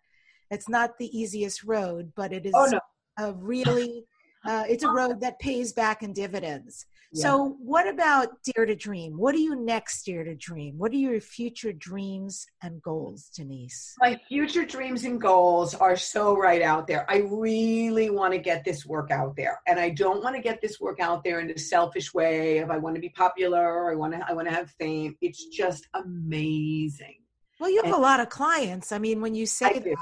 [0.51, 2.79] It's not the easiest road, but it is oh, no.
[3.17, 4.03] a really
[4.45, 6.85] uh, it's a road that pays back in dividends.
[7.15, 9.17] So, what about Dare to Dream?
[9.17, 10.77] What are you next, Dare to Dream?
[10.77, 13.95] What are your future dreams and goals, Denise?
[13.99, 17.09] My future dreams and goals are so right out there.
[17.09, 20.61] I really want to get this work out there, and I don't want to get
[20.61, 22.57] this work out there in a selfish way.
[22.57, 25.15] If I want to be popular, or I want to, I want to have fame.
[25.21, 27.15] It's just amazing.
[27.59, 28.91] Well, you have and a lot of clients.
[28.91, 29.95] I mean, when you say I that, do.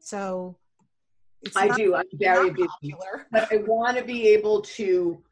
[0.00, 0.58] so
[1.54, 1.94] I do.
[1.94, 3.26] I'm very busy, popular.
[3.30, 5.22] but I want to be able to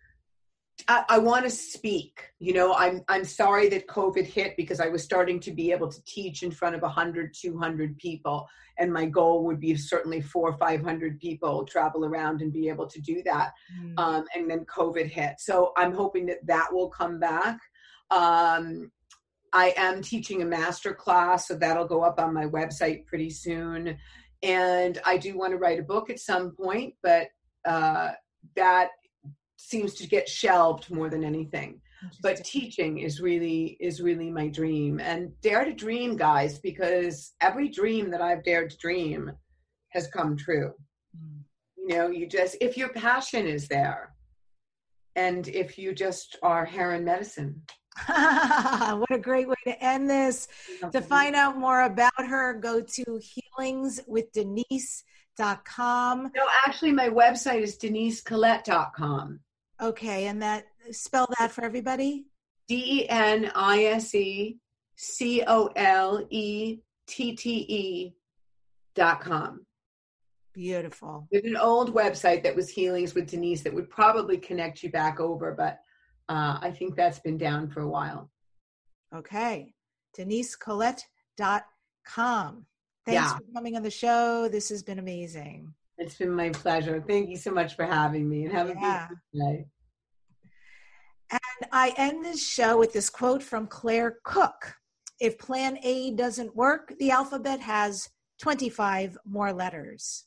[0.88, 2.20] I, I want to speak.
[2.38, 5.90] You know, I'm I'm sorry that COVID hit because I was starting to be able
[5.90, 8.48] to teach in front of 100, 200 people,
[8.78, 12.86] and my goal would be certainly four or 500 people travel around and be able
[12.88, 13.52] to do that.
[13.80, 13.94] Mm.
[13.98, 17.58] Um, and then COVID hit, so I'm hoping that that will come back.
[18.10, 18.90] Um,
[19.52, 23.96] I am teaching a master class, so that'll go up on my website pretty soon.
[24.42, 27.28] And I do want to write a book at some point, but
[27.64, 28.10] uh,
[28.56, 28.88] that
[29.64, 31.80] seems to get shelved more than anything.
[32.20, 35.00] But teaching is really is really my dream.
[35.00, 39.32] And dare to dream guys because every dream that i've dared to dream
[39.90, 40.72] has come true.
[41.16, 41.44] Mm.
[41.76, 44.14] you know you just if your passion is there
[45.16, 47.62] and if you just are hair and medicine.
[48.08, 50.48] What a great way to end this.
[50.92, 53.20] To find out more about her go to
[53.58, 59.40] healingswithdenise.com no actually my website is denisecolette.com
[59.84, 62.24] Okay, and that spell that for everybody.
[62.68, 64.56] D E N I S E
[64.96, 68.14] C O L E T T E
[68.94, 69.66] dot com.
[70.54, 71.28] Beautiful.
[71.30, 75.20] There's an old website that was Healings with Denise that would probably connect you back
[75.20, 75.80] over, but
[76.30, 78.30] uh, I think that's been down for a while.
[79.14, 79.74] Okay.
[80.16, 82.66] DeniseColette.com.
[83.04, 83.36] Thanks yeah.
[83.36, 84.48] for coming on the show.
[84.48, 85.74] This has been amazing.
[85.98, 87.04] It's been my pleasure.
[87.06, 88.72] Thank you so much for having me and have yeah.
[88.72, 88.76] a
[89.08, 89.66] beautiful day.
[91.30, 94.74] And I end this show with this quote from Claire Cook.
[95.20, 98.08] If plan A doesn't work, the alphabet has
[98.40, 100.24] 25 more letters.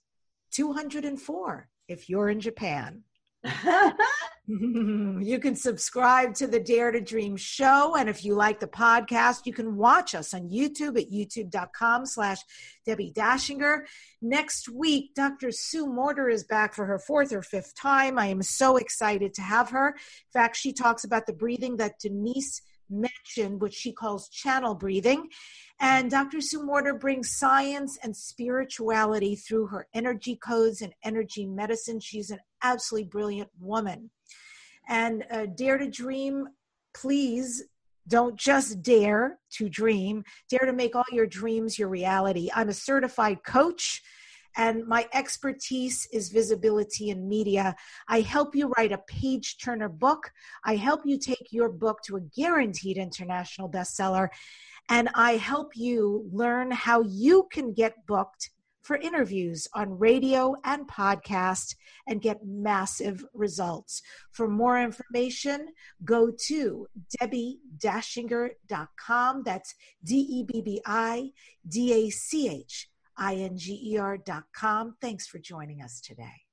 [0.51, 3.03] 204 if you're in Japan.
[4.47, 7.95] you can subscribe to the Dare to Dream show.
[7.97, 12.39] And if you like the podcast, you can watch us on YouTube at youtube.com slash
[12.85, 13.81] Debbie Dachinger.
[14.21, 15.51] Next week, Dr.
[15.51, 18.17] Sue Morter is back for her fourth or fifth time.
[18.17, 19.89] I am so excited to have her.
[19.89, 25.29] In fact, she talks about the breathing that Denise mentioned, which she calls channel breathing.
[25.79, 26.41] And Dr.
[26.41, 31.99] Sue Morter brings science and spirituality through her energy codes and energy medicine.
[31.99, 34.09] She's an absolutely brilliant woman.
[34.87, 36.47] And uh, Dare to Dream,
[36.93, 37.63] please
[38.07, 42.49] don't just dare to dream, dare to make all your dreams your reality.
[42.55, 44.01] I'm a certified coach
[44.57, 47.75] and my expertise is visibility and media.
[48.07, 50.31] I help you write a page turner book.
[50.63, 54.29] I help you take your book to a guaranteed international bestseller.
[54.89, 58.49] And I help you learn how you can get booked
[58.87, 61.75] for interviews on radio and podcast
[62.07, 64.01] and get massive results.
[64.31, 65.67] For more information,
[66.05, 66.87] go to
[67.21, 69.43] debbiedachinger.com.
[69.43, 69.75] That's
[70.05, 71.33] D E B B I
[71.67, 74.95] D A C H I N G E R.com.
[75.01, 76.46] Thanks for joining us today.